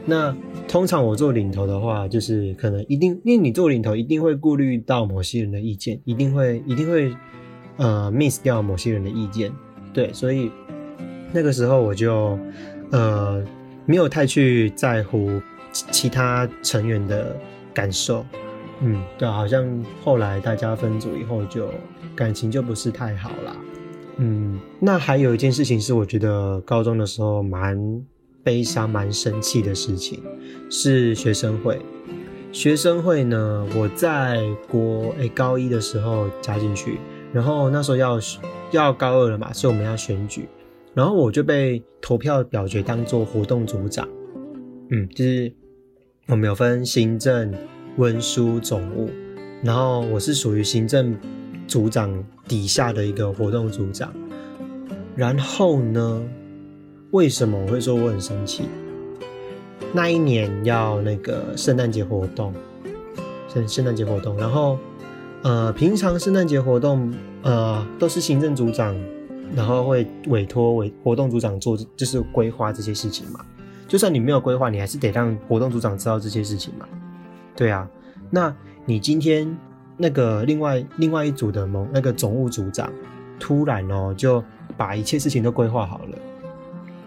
[0.05, 0.35] 那
[0.67, 7.11] 通常我做领头的话，就是可能一定，因为你做领头一定会顾虑到某些人的意见，一定会一定会
[7.77, 9.51] 呃 miss 掉某些人的意见，
[9.93, 10.51] 对，所以
[11.33, 12.37] 那个时候我就
[12.91, 13.43] 呃
[13.85, 15.41] 没有太去在乎。
[15.91, 17.35] 其他成员的
[17.73, 18.25] 感受，
[18.81, 19.65] 嗯，对，好像
[20.03, 21.69] 后来大家分组以后，就
[22.15, 23.55] 感情就不是太好啦。
[24.17, 27.77] 嗯，那还有一件事情是，我觉得高中的时候蛮
[28.43, 30.23] 悲伤、蛮生气的事情，
[30.69, 31.79] 是学生会。
[32.51, 36.97] 学生会呢，我在国诶高一的时候加进去，
[37.31, 38.19] 然后那时候要
[38.71, 40.47] 要高二了嘛，所以我们要选举，
[40.93, 44.07] 然后我就被投票表决当做活动组长，
[44.89, 45.53] 嗯，就是。
[46.29, 47.53] 我们有分行政、
[47.95, 49.09] 文书、总务，
[49.63, 51.17] 然后我是属于行政
[51.69, 54.13] 组长底下的一个活动组长。
[55.15, 56.21] 然后呢，
[57.11, 58.65] 为什么我会说我很生气？
[59.93, 62.53] 那一年要那个圣诞节活动，
[63.47, 64.77] 圣圣诞节活动，然后
[65.43, 67.09] 呃，平常圣诞节活动
[67.43, 68.93] 呃都是行政组长
[69.55, 73.45] 然后会委托委活动组长做，就是规划这些事情嘛。
[73.87, 76.85] 就算你没有规划，你还是得让活动组长知道这些事情嘛。
[77.55, 77.89] 对啊，
[78.29, 78.53] 那
[78.85, 79.57] 你今天
[79.95, 82.91] 那个另外另外一组的某那个总务组长，
[83.39, 84.43] 突然哦就
[84.75, 86.17] 把一切事情都规划好了，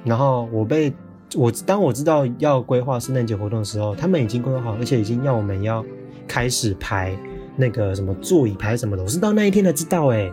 [0.05, 0.93] 然后我被
[1.37, 5.85] 我当我知道要规划圣诞节活动的时候，他们已经规划好，而且已经要我们要
[6.27, 7.17] 开始排
[7.57, 10.33] 那个什么座椅排什么的，我是到那一天才知道哎，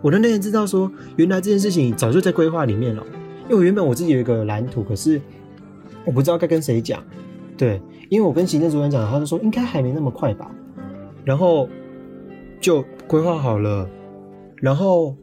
[0.00, 3.02] 我的那天知道说原来这件事情早就在规划里面了，
[3.50, 5.20] 因为原本我自己有一个蓝图，可是
[6.08, 7.04] 我不知道该跟谁讲，
[7.56, 10.50] 对，因为我跟行政主管讲，他就说应该还没那么快吧，
[11.24, 11.68] 然后
[12.60, 13.86] 就规划好了，
[14.56, 15.14] 然后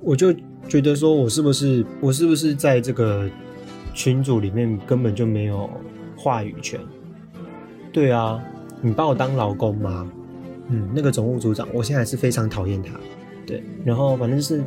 [0.00, 0.34] 我就
[0.68, 3.30] 觉得说我是不是我是不是在这个。
[3.94, 5.68] 群组里面根本就没有
[6.16, 6.80] 话语权。
[7.92, 8.42] 对啊，
[8.80, 10.10] 你把我当老公吗？
[10.68, 12.94] 嗯，那个总务组长，我现在是非常讨厌他。
[13.46, 14.64] 对，然后反正就是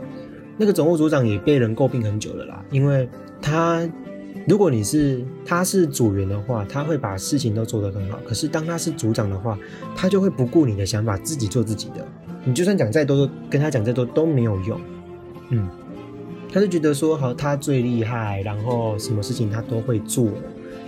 [0.57, 3.09] 那个总务组长也被人诟病很久了啦，因为
[3.41, 3.82] 他
[4.47, 8.19] 如果你是他是组员的话，他会把事情都做得很好。
[8.25, 9.57] 可是当他是组长的话，
[9.95, 12.07] 他就会不顾你的想法，自己做自己的。
[12.43, 14.79] 你就算讲再多，跟他讲再多都没有用。
[15.49, 15.67] 嗯。
[16.53, 20.29] 他就觉得说好，他最厉害，然后什么事情他都会做，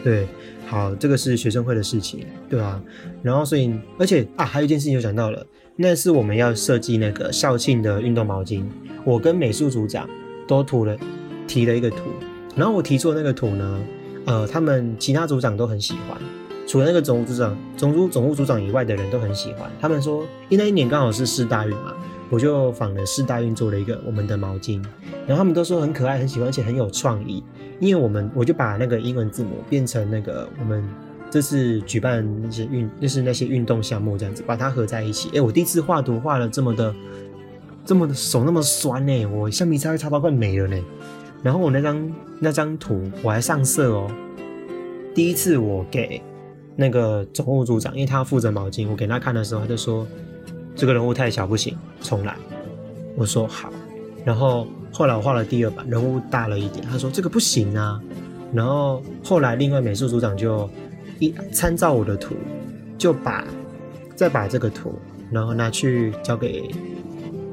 [0.01, 0.25] 对，
[0.65, 2.81] 好，这个是学生会的事情，对吧？
[3.21, 5.45] 然后所以，而且啊，还有一件事情就想到了，
[5.75, 8.63] 那是我们要设计那个校庆的运动毛巾，
[9.03, 10.07] 我跟美术组长
[10.47, 10.95] 都涂了，
[11.49, 11.97] 提了一个图，
[12.57, 13.79] 然后我提出的那个图呢，
[14.25, 16.17] 呃，他们其他组长都很喜欢，
[16.67, 21.93] 除了那个总务组长、总务总务组长以外的人都很喜欢，他们说，因为那一年刚好是四大运嘛。
[22.29, 24.83] 我就仿了四大运做了一个我们的毛巾，
[25.25, 27.41] 然后他们都说很可爱、很喜欢，而且很有创意。
[27.79, 30.83] 因为我们我就把那个英文字母变成那个我们
[31.31, 35.29] 这次举办那些运就是那些运动项目这样子，把它合在一起。
[35.37, 36.93] 哎，我第一次画图画了这么的
[37.85, 40.77] 这么的手那么酸呢，我橡皮擦擦到快没了呢。
[41.43, 44.09] 然后我那张那张图我还上色哦。
[45.13, 46.21] 第一次我给
[46.75, 50.05] 那个总务组长，因为他负责毛巾，我给他看的时候，他就说。
[50.79, 52.37] 这个人物太小，不行，重来。
[53.15, 53.73] 我说好，
[54.23, 57.99] 然后后来我画了第二版，人物大了一点，他说这个不行啊。
[58.53, 60.69] 然后后来另外美术组长就
[61.17, 62.35] 一参照我的图，
[62.95, 63.43] 就把
[64.15, 64.93] 再把这个图，
[65.31, 66.69] 然后拿去交给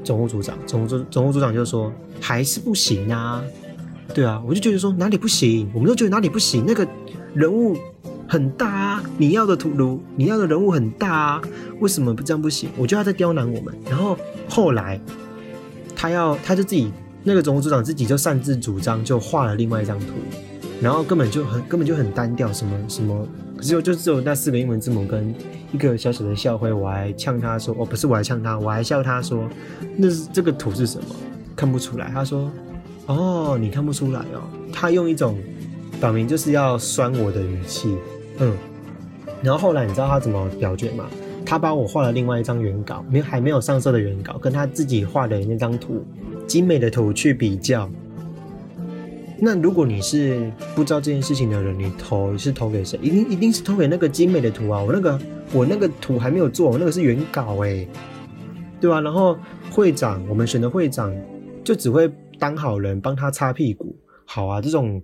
[0.03, 3.43] 总务组长，总务总总务组长就说还是不行啊。
[4.13, 6.87] 对啊，我就觉得说哪里不行，我们都觉得哪里不行，那个
[7.33, 7.75] 人物。
[8.27, 9.03] 很大啊！
[9.19, 11.41] 你要的图如你要的人物很大啊，
[11.79, 12.67] 为什么不这样不行？
[12.75, 13.71] 我觉得他在刁难我们。
[13.87, 14.17] 然后
[14.49, 14.99] 后来
[15.95, 16.91] 他要，他就自己
[17.23, 20.07] 那个总务组长自己就擅自主张，就画了另外一张图，
[20.81, 23.27] 然后根本就很根本就很单调，什么什么，
[23.61, 25.31] 只有就只有那四个英文字母跟
[25.71, 26.73] 一个小小的校徽。
[26.73, 29.47] 我还呛他说，哦，不是，我还呛他，我还笑他说，
[29.95, 31.15] 那是这个图是什么？
[31.55, 32.09] 看不出来。
[32.11, 32.51] 他说，
[33.07, 34.41] 哦，你看不出来哦。
[34.71, 35.37] 他用一种
[35.99, 37.95] 表明就是要酸我的语气。
[38.39, 38.53] 嗯，
[39.41, 41.05] 然后后来你知道他怎么表决吗？
[41.45, 46.03] 他把我画了另外一张原稿，没还没有上色的原稿，跟他自己画的那张图，
[46.47, 47.89] 精美的图去比较。
[49.37, 52.97] 那如果你是不知道这件事情的人，你投是投给谁？
[53.01, 54.81] 一定一定是投给那个精美的图啊！
[54.81, 55.19] 我那个
[55.53, 57.85] 我那个图还没有做，我那个是原稿哎，
[58.81, 58.99] 对吧？
[59.01, 59.37] 然后
[59.69, 61.13] 会长，我们选的会长
[61.63, 62.09] 就只会
[62.39, 63.95] 当好人，帮他擦屁股。
[64.25, 65.01] 好啊，这种。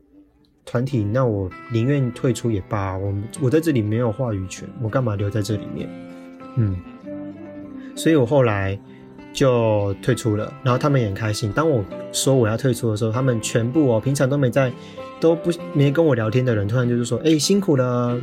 [0.64, 2.96] 团体，那我宁愿退出也罢。
[2.96, 3.12] 我
[3.42, 5.90] 我在这里没有话语权，我干嘛留在这里面？
[6.56, 6.78] 嗯，
[7.96, 8.80] 所以我后来
[9.34, 10.54] 就退出了。
[10.64, 11.52] 然后他们也很开心。
[11.52, 14.72] 当我说我要退出的时候，他们全部哦，平常都没在，
[15.20, 18.22] 都不没跟我聊天的人，突然就是说：“哎，辛苦了，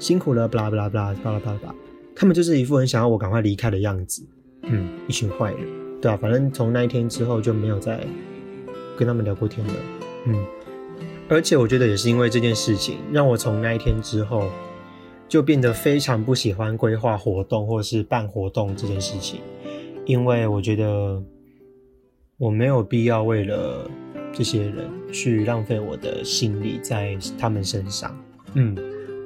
[0.00, 1.74] 辛苦了，巴拉巴拉巴拉巴拉巴拉。”
[2.14, 4.26] 他们就是一副很想要我赶快离开的样子。
[4.62, 5.60] 嗯，一群坏人，
[6.02, 8.04] 对啊，反正从那一天之后就没有再
[8.98, 9.72] 跟他们聊过天的。
[10.26, 10.44] 嗯。
[11.30, 14.50] 而且我觉得也是因为这件事情，让我从那一天之后
[15.28, 19.40] 就变得非常不喜欢规划活动或是办活动这件事情，
[20.06, 21.22] 因为我觉得
[22.38, 23.90] 我没有必要为了
[24.32, 28.18] 这些人去浪费我的心力在他们身上。
[28.54, 28.74] 嗯，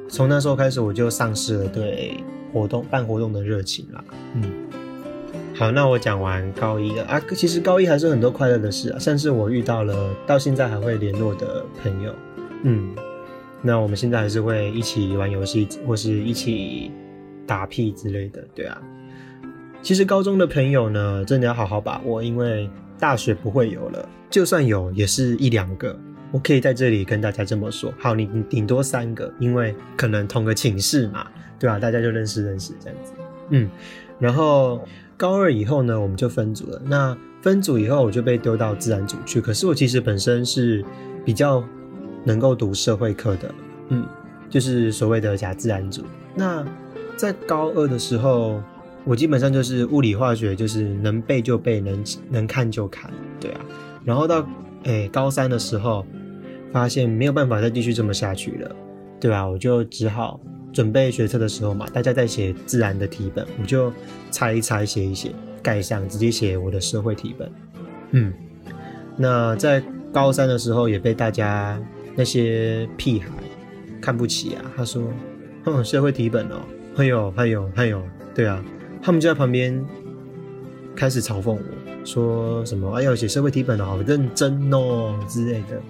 [0.09, 2.17] 从那时候开始我就丧失了对
[2.53, 4.05] 活动办活动的热情了。
[4.35, 4.82] 嗯。
[5.55, 7.21] 好，那我讲完高一了啊。
[7.37, 12.13] 其实高一还是很多快乐的事啊，甚至我遇到了到现在还会联络的朋友。
[12.63, 12.95] 嗯，
[13.61, 16.91] 那我们现在还是会一起玩游戏，或是一起
[17.47, 18.43] 打屁之类的。
[18.55, 18.81] 对啊，
[19.83, 25.97] 其实高中的朋友呢，真的要好好把握，因为大学不会有了，就算有，也是一两个。
[26.33, 27.93] 我可以在这里跟大家这么说。
[27.99, 31.27] 好，你顶多三个，因为可能同个寝室嘛，
[31.59, 31.79] 对吧？
[31.79, 33.13] 大家就认识认识这样子。
[33.51, 33.71] 嗯，
[34.19, 34.81] 然后。
[35.17, 36.83] 高二以后呢，我们就分组了。
[36.85, 39.41] 那分组以后我就被丢到自然组去。
[39.41, 40.85] 可是我其实本身是
[41.25, 41.63] 比较
[42.25, 43.55] 能够读社会课的，
[43.89, 44.05] 嗯，
[44.49, 46.03] 就是所谓的假自然组。
[46.35, 46.65] 那
[47.17, 48.63] 在高二的时候，
[49.05, 53.11] 我基本上就是物理化学，就是能背就背，能能看就看，
[53.41, 53.61] 对啊。
[54.05, 54.47] 然后到
[54.85, 56.05] 诶高三的时候，
[56.73, 58.75] 发现没有办法再继续这么下去了，
[59.21, 59.47] 对吧？
[59.47, 60.41] 我就只好
[60.73, 63.93] 准备学车的时候嘛，大家在写自然的题本，我就
[64.31, 65.31] 猜一猜，写一写，
[65.63, 67.51] 盖上，直接写我的社会题本。
[68.13, 68.33] 嗯，
[69.17, 71.81] 那在高三的时候也被大家
[72.15, 73.29] 那些屁孩
[74.01, 75.03] 看不起啊，他说
[75.65, 76.61] ：“哼，社会题本哦，
[76.95, 78.03] 还有还有还有，
[78.35, 78.65] 对啊。”
[79.03, 79.85] 他们就在旁边
[80.95, 81.61] 开始嘲讽我
[82.05, 85.81] 说什么：“哎呦，写社会题本的好认真哦之类的。”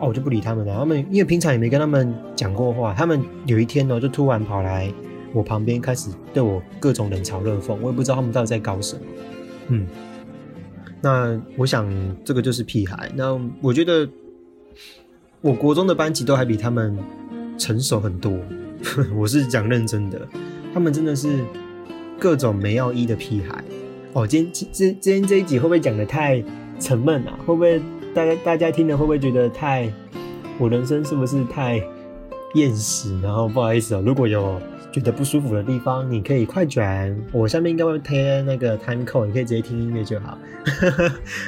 [0.00, 0.74] 哦，我就不理他们了。
[0.74, 4.92] 他们因为平常也没跟他们讲过话，他们有一天呢，就突然跑来
[5.32, 7.76] 我旁边，开始对我各种冷嘲热讽。
[7.80, 9.02] 我也不知道他们到底在搞什么。
[9.68, 9.86] 嗯，
[11.00, 11.86] 那我想
[12.24, 13.10] 这个就是屁孩。
[13.14, 14.08] 那我觉得
[15.40, 16.98] 我国中的班级都还比他们
[17.58, 18.32] 成熟很多。
[19.14, 20.26] 我是讲认真的，
[20.74, 21.44] 他们真的是。
[22.22, 23.64] 各种没药医的屁孩
[24.12, 26.44] 哦，今天今今天这一集会不会讲的太
[26.78, 27.32] 沉闷啊？
[27.46, 27.80] 会不会
[28.14, 29.92] 大家大家听了会不会觉得太
[30.58, 31.82] 我人生是不是太
[32.54, 33.20] 厌食？
[33.20, 34.60] 然后不好意思哦，如果有
[34.92, 40.36] 觉得不舒服的地方，你可以快转，我下面应该会贴那个 time code，你可以直接听音乐就好。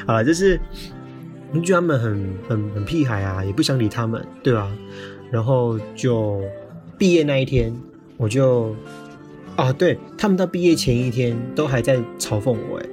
[0.06, 0.60] 好了，就是
[1.50, 4.70] 你觉得他们很很很屁孩啊，也不想理他们，对吧？
[5.30, 6.40] 然后就
[6.96, 7.74] 毕业那一天，
[8.16, 8.74] 我就。
[9.54, 12.86] 啊，对他们到毕业前一天都还在嘲讽我哎，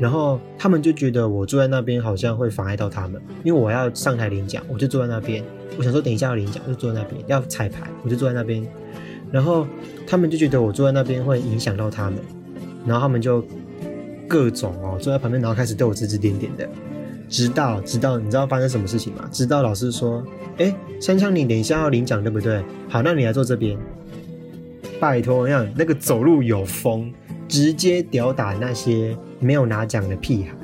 [0.00, 5.44] 然后他们就觉得我坐在那边好像会妨碍到他们，因为我要上台领奖，我就坐在那边。
[5.78, 8.66] 我想说等一下要领奖，就坐在那边要彩排，我就坐在那边。
[9.30, 9.66] 然后
[10.06, 12.18] 他们就觉得我坐在那边会影响到他们，
[12.84, 13.44] 然后他们就
[14.28, 16.68] 各种哦坐在旁边，然后开始对我指指点点的，
[17.28, 19.28] 直到直到你知道发生什么事情吗？
[19.32, 20.22] 直到老师说，
[20.58, 22.62] 哎，香香你等一下要领奖对不对？
[22.88, 23.78] 好，那你来坐这边。
[25.00, 27.12] 拜托，让那个走路有风，
[27.52, 30.54] 直接屌打那些没有拿奖的屁孩，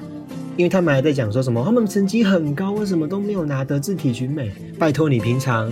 [0.57, 4.51] 因为他们还在讲说什么，他们成绩很高，为什么都没有拿得自体群美？
[4.79, 5.71] 拜托你平常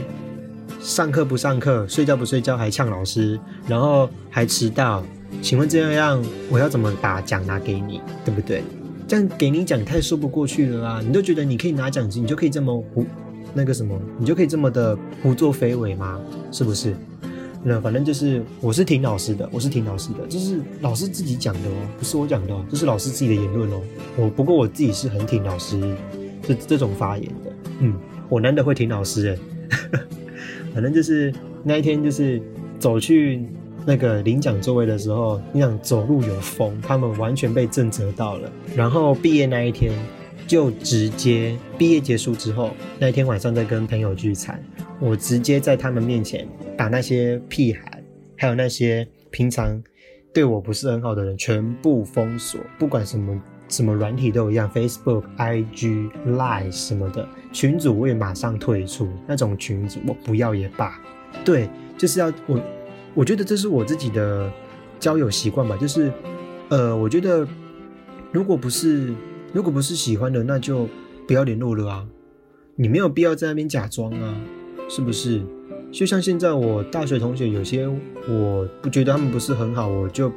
[0.78, 5.02] 上课不上课，睡觉不睡觉，还呛老师，然后还迟到，
[5.40, 8.62] 请问这样我要怎么把奖拿给你，对不对？
[9.08, 11.00] 这样给你奖太说不过去了啊！
[11.02, 13.06] 你都觉得你可以拿奖金，你就可以这么胡
[13.54, 16.20] 那个什么，你就可以这么的胡作非为吗？
[16.52, 16.94] 是不是？
[17.68, 23.82] 那反正就是，我是挺老师的，我是挺老师的，就是老师自己讲的哦，不是我讲的，这是老师自己的言论哦。
[24.16, 25.76] 我不过我自己是很挺老师
[26.42, 27.92] 这这种发言的，嗯，
[28.28, 29.98] 我难得会挺老师哎。
[30.72, 32.40] 反正就是那一天，就是
[32.78, 33.44] 走去
[33.84, 38.48] 那个领奖座位的时候，你想走路有风，他们完全被震折到了。
[38.76, 39.92] 然后毕业那一天，
[40.46, 44.62] 就直接毕业结束之后，那一天晚上在跟朋友聚餐。
[45.00, 48.02] 我直接在他们面前把那些屁孩，
[48.36, 49.82] 还有那些平常
[50.32, 61.00] 对我不是很好的人全部封锁，不管什么什么软体都一样，Facebook、IG、Line 什么的群组我也马上退出，那种群组我不要也罢。
[61.44, 62.60] 对，就是要我，
[63.14, 64.52] 我觉得这是我自己的
[64.98, 66.12] 交友习惯吧，就是
[66.68, 67.46] 呃，我觉得
[68.32, 69.14] 如果不是
[69.52, 70.88] 如果不是喜欢的，那就
[71.26, 72.06] 不要联络了啊，
[72.74, 74.34] 你没有必要在那边假装啊。
[74.88, 75.42] 是不是？
[75.92, 77.88] 就像现在我大学同学有些，
[78.28, 80.30] 我不觉得他们不是很好，我就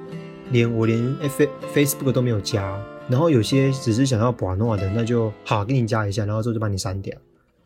[0.52, 1.44] 连我连 F
[1.74, 2.80] Facebook 都没有加。
[3.10, 7.18] 然后有些只是想要把诺的，那就好给你加一下，然后之后就把你删掉，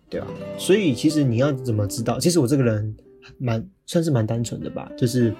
[0.09, 0.27] 对吧？
[0.57, 2.17] 所以其实你要怎么知道？
[2.17, 2.95] 其实我这个人
[3.37, 5.35] 蛮算是蛮单纯的吧，就是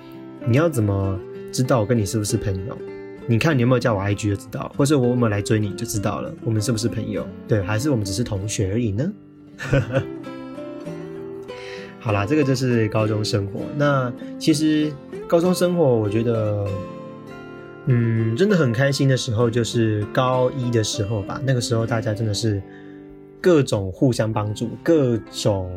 [0.46, 1.18] 你要怎么
[1.54, 2.78] 知道我跟你是不是朋友？
[3.26, 7.26] 你看你有没有加我 IG 就知道，或是我有没有来追你就知道了，我们是不是朋友？
[7.48, 9.10] 对，还是我们只是同学而已呢？
[9.58, 10.04] 呵 呵
[12.04, 13.62] 好啦，这个就是高中生活。
[13.78, 14.92] 那其实
[15.26, 16.68] 高中生活，我觉得，
[17.86, 21.40] 嗯，真的很开心的时候，就是高一的时候吧。
[21.46, 22.62] 那个时候大家真的是
[23.40, 25.72] 各种互相帮助，各种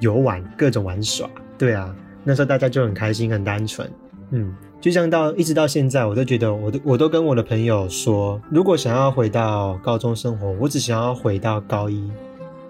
[0.00, 1.26] 游玩，各种玩耍。
[1.56, 3.90] 对啊，那时候大家就很开心，很单纯。
[4.30, 12.10] 嗯，就像到一直到现在，我都觉得，我都我都跟我的朋友说，如果想要回到高中生活，我只想要回到高一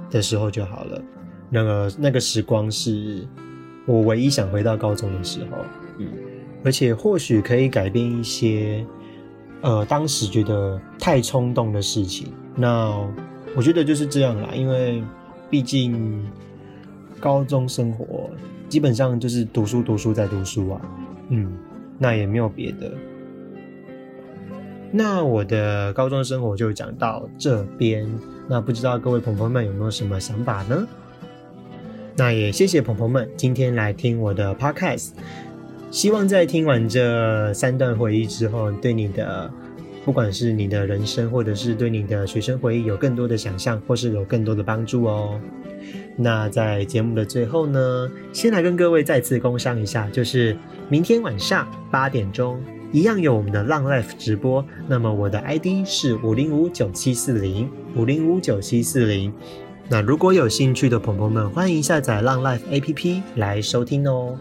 [0.08, 1.02] 的时候就好了。
[1.54, 3.26] 那个那个时光是
[3.84, 5.58] 我唯一想回到高中的时候，
[5.98, 6.08] 嗯，
[6.64, 8.82] 而且或许可以改变一些，
[9.60, 12.32] 呃，当时觉得太冲动的事情。
[12.56, 12.90] 那
[13.54, 15.04] 我觉得就是这样啦，因为
[15.50, 16.24] 毕竟
[17.20, 18.30] 高中生活
[18.70, 20.80] 基本上就是读书、读书再读书啊，
[21.28, 21.52] 嗯，
[21.98, 22.90] 那也没有别的。
[24.90, 28.06] 那我的高中生活就讲到这边，
[28.48, 30.86] 那不知道各位朋友们有没有什么想法呢？
[32.14, 35.10] 那也谢谢朋友们今天来听我的 podcast，
[35.90, 39.50] 希望在听完这三段回忆之后，对你的
[40.04, 45.40] 不管是你的人生，或者是对你的学生回忆有更多的想象，或是有更多的帮助哦。
[46.14, 50.54] 那在节目的最后呢，先来跟各位再次工商一下，就是
[50.90, 52.60] 明天晚上八点钟，
[52.92, 54.62] 一样有我们的浪 life 直播。
[54.86, 59.32] 那么我的 ID 是五零五九七四零五零五九七四零。
[59.92, 64.38] 那如果有兴趣的朋友们，欢迎下载浪 life APP 来收听哦。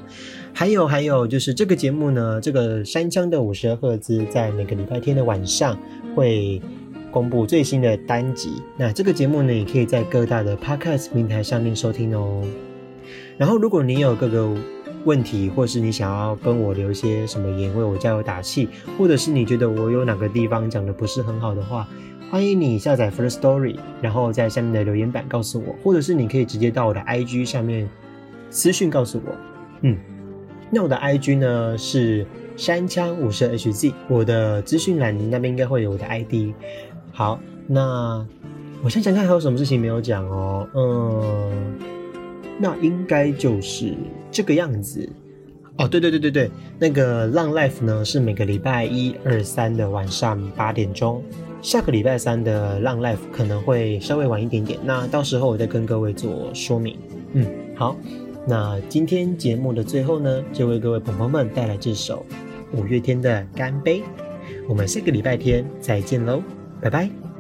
[0.53, 5.77] 还有还有，就是这个节目呢，这个山枪的五十赫兹，在每个礼拜天的晚上
[6.15, 6.61] 会
[7.11, 8.63] 公布最新的单集。
[8.77, 12.41] 那这个节目呢，也可以在各大的 Podcast 平台上面收听哦。
[13.37, 14.49] 然后，如果你有各个
[15.03, 21.85] 问题，或是你想要跟我留些什么言，为我加油打气，或者是你觉得我有哪个地方讲的不是很好的话，
[22.31, 27.89] 欢迎你下载 First Story，然后在下面的留言板告诉我，或者是你可以直接到我的 IG 上面
[28.49, 29.35] 私讯告诉我。
[29.81, 29.97] 嗯，
[30.69, 32.25] 那我的 IG 呢是
[32.55, 36.53] 山枪五十 HZ，我的资讯栏那边应该会有我的 ID。
[37.11, 38.25] 好，那
[38.81, 40.65] 我想想看还有什么事情没有讲哦。
[40.73, 41.75] 嗯，
[42.57, 43.93] 那应该就是
[44.31, 45.09] 这个样子。
[45.77, 51.21] 哦，对对对对对，那个浪 life 呢是每个礼拜一、二、三的晚上八点钟。
[51.61, 56.97] 下个礼拜三的浪 life 可能会稍微晚一点点，那到时候我再跟各位做说明。
[57.33, 57.45] 嗯，
[57.75, 57.95] 好，
[58.47, 62.25] 那今天节目的最后呢，就为各位朋友们带来这首
[62.73, 63.99] 五月天的《干杯》。
[64.67, 66.41] 我们下个礼拜天再见喽，
[66.81, 67.30] 拜拜。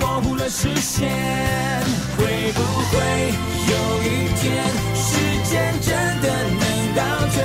[0.00, 1.08] 模糊了视线。
[2.16, 2.96] 会不会
[3.70, 4.06] 有一
[4.40, 4.42] 天，
[4.94, 5.08] 时
[5.48, 5.88] 间真
[6.20, 6.26] 的
[6.60, 6.64] 能
[6.96, 6.98] 倒
[7.32, 7.36] 退，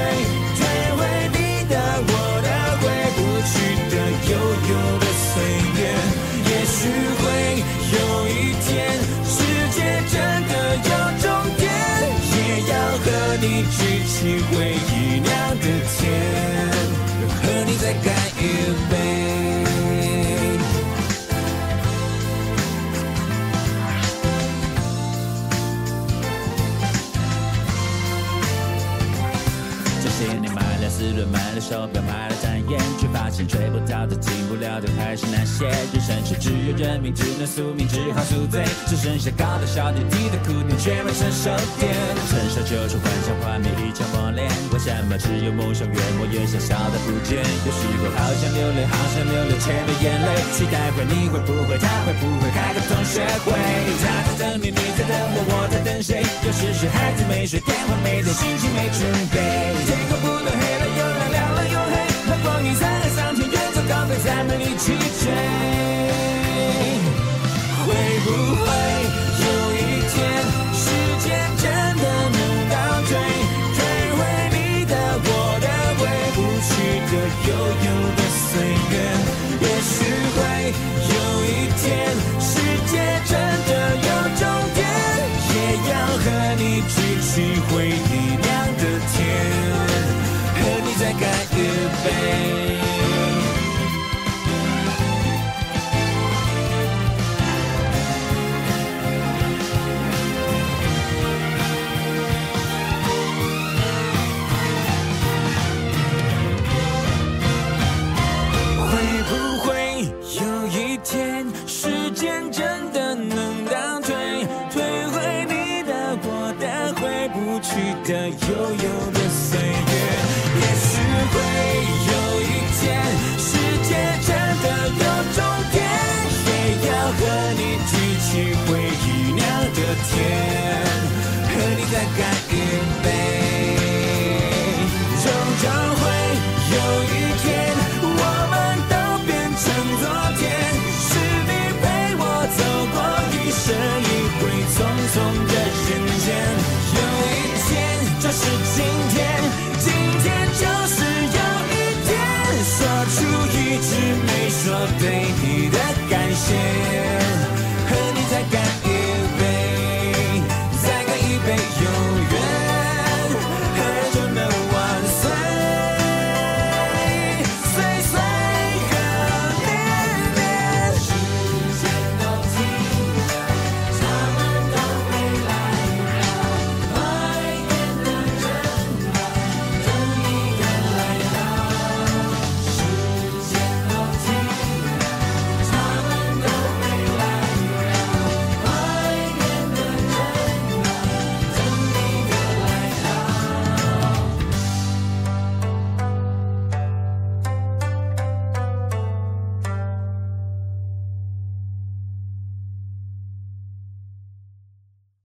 [0.57, 0.59] 退
[0.97, 0.99] 回
[1.33, 1.39] 你
[1.69, 1.73] 的、
[2.07, 2.47] 我的、
[2.81, 2.83] 回
[3.15, 3.17] 不
[3.51, 3.53] 去
[3.91, 3.93] 的
[4.31, 4.33] 悠
[4.69, 5.31] 悠的岁
[5.77, 5.79] 月？
[6.47, 6.77] 也许
[7.21, 7.23] 会
[7.93, 7.95] 有
[8.27, 8.31] 一
[8.65, 8.67] 天，
[9.23, 9.33] 世
[9.71, 9.77] 界
[10.11, 10.13] 真
[10.49, 10.91] 的有
[11.21, 11.25] 终
[11.57, 11.63] 点，
[12.31, 12.37] 也
[12.71, 13.05] 要和
[13.41, 13.77] 你举
[14.07, 14.15] 起
[14.51, 14.53] 回
[14.91, 14.93] 忆
[31.66, 35.66] 手表，买了展烟，却发现追不到的、进不了的还是那些。
[35.66, 38.61] 人生是只有认命，只能宿命，只好宿醉。
[38.86, 41.49] 只剩下高的小点，低的哭点，却没成熟
[41.82, 41.89] 点。
[42.30, 47.41] 成熟就是幻想画面一场磨练，为什么只有梦想越磨越小，小的不见？
[47.41, 50.30] 有时候好想流泪，好想流泪，却没眼泪。
[50.53, 53.49] 期待会，你会不会，他会不会开个同学会？
[54.05, 56.22] 他在等你，你在等我，我在等谁？
[56.45, 59.01] 有时是孩子没睡，电话没接，心情没准
[59.34, 59.41] 备。
[59.89, 60.84] 天空不能黑了
[64.78, 65.84] 去，追。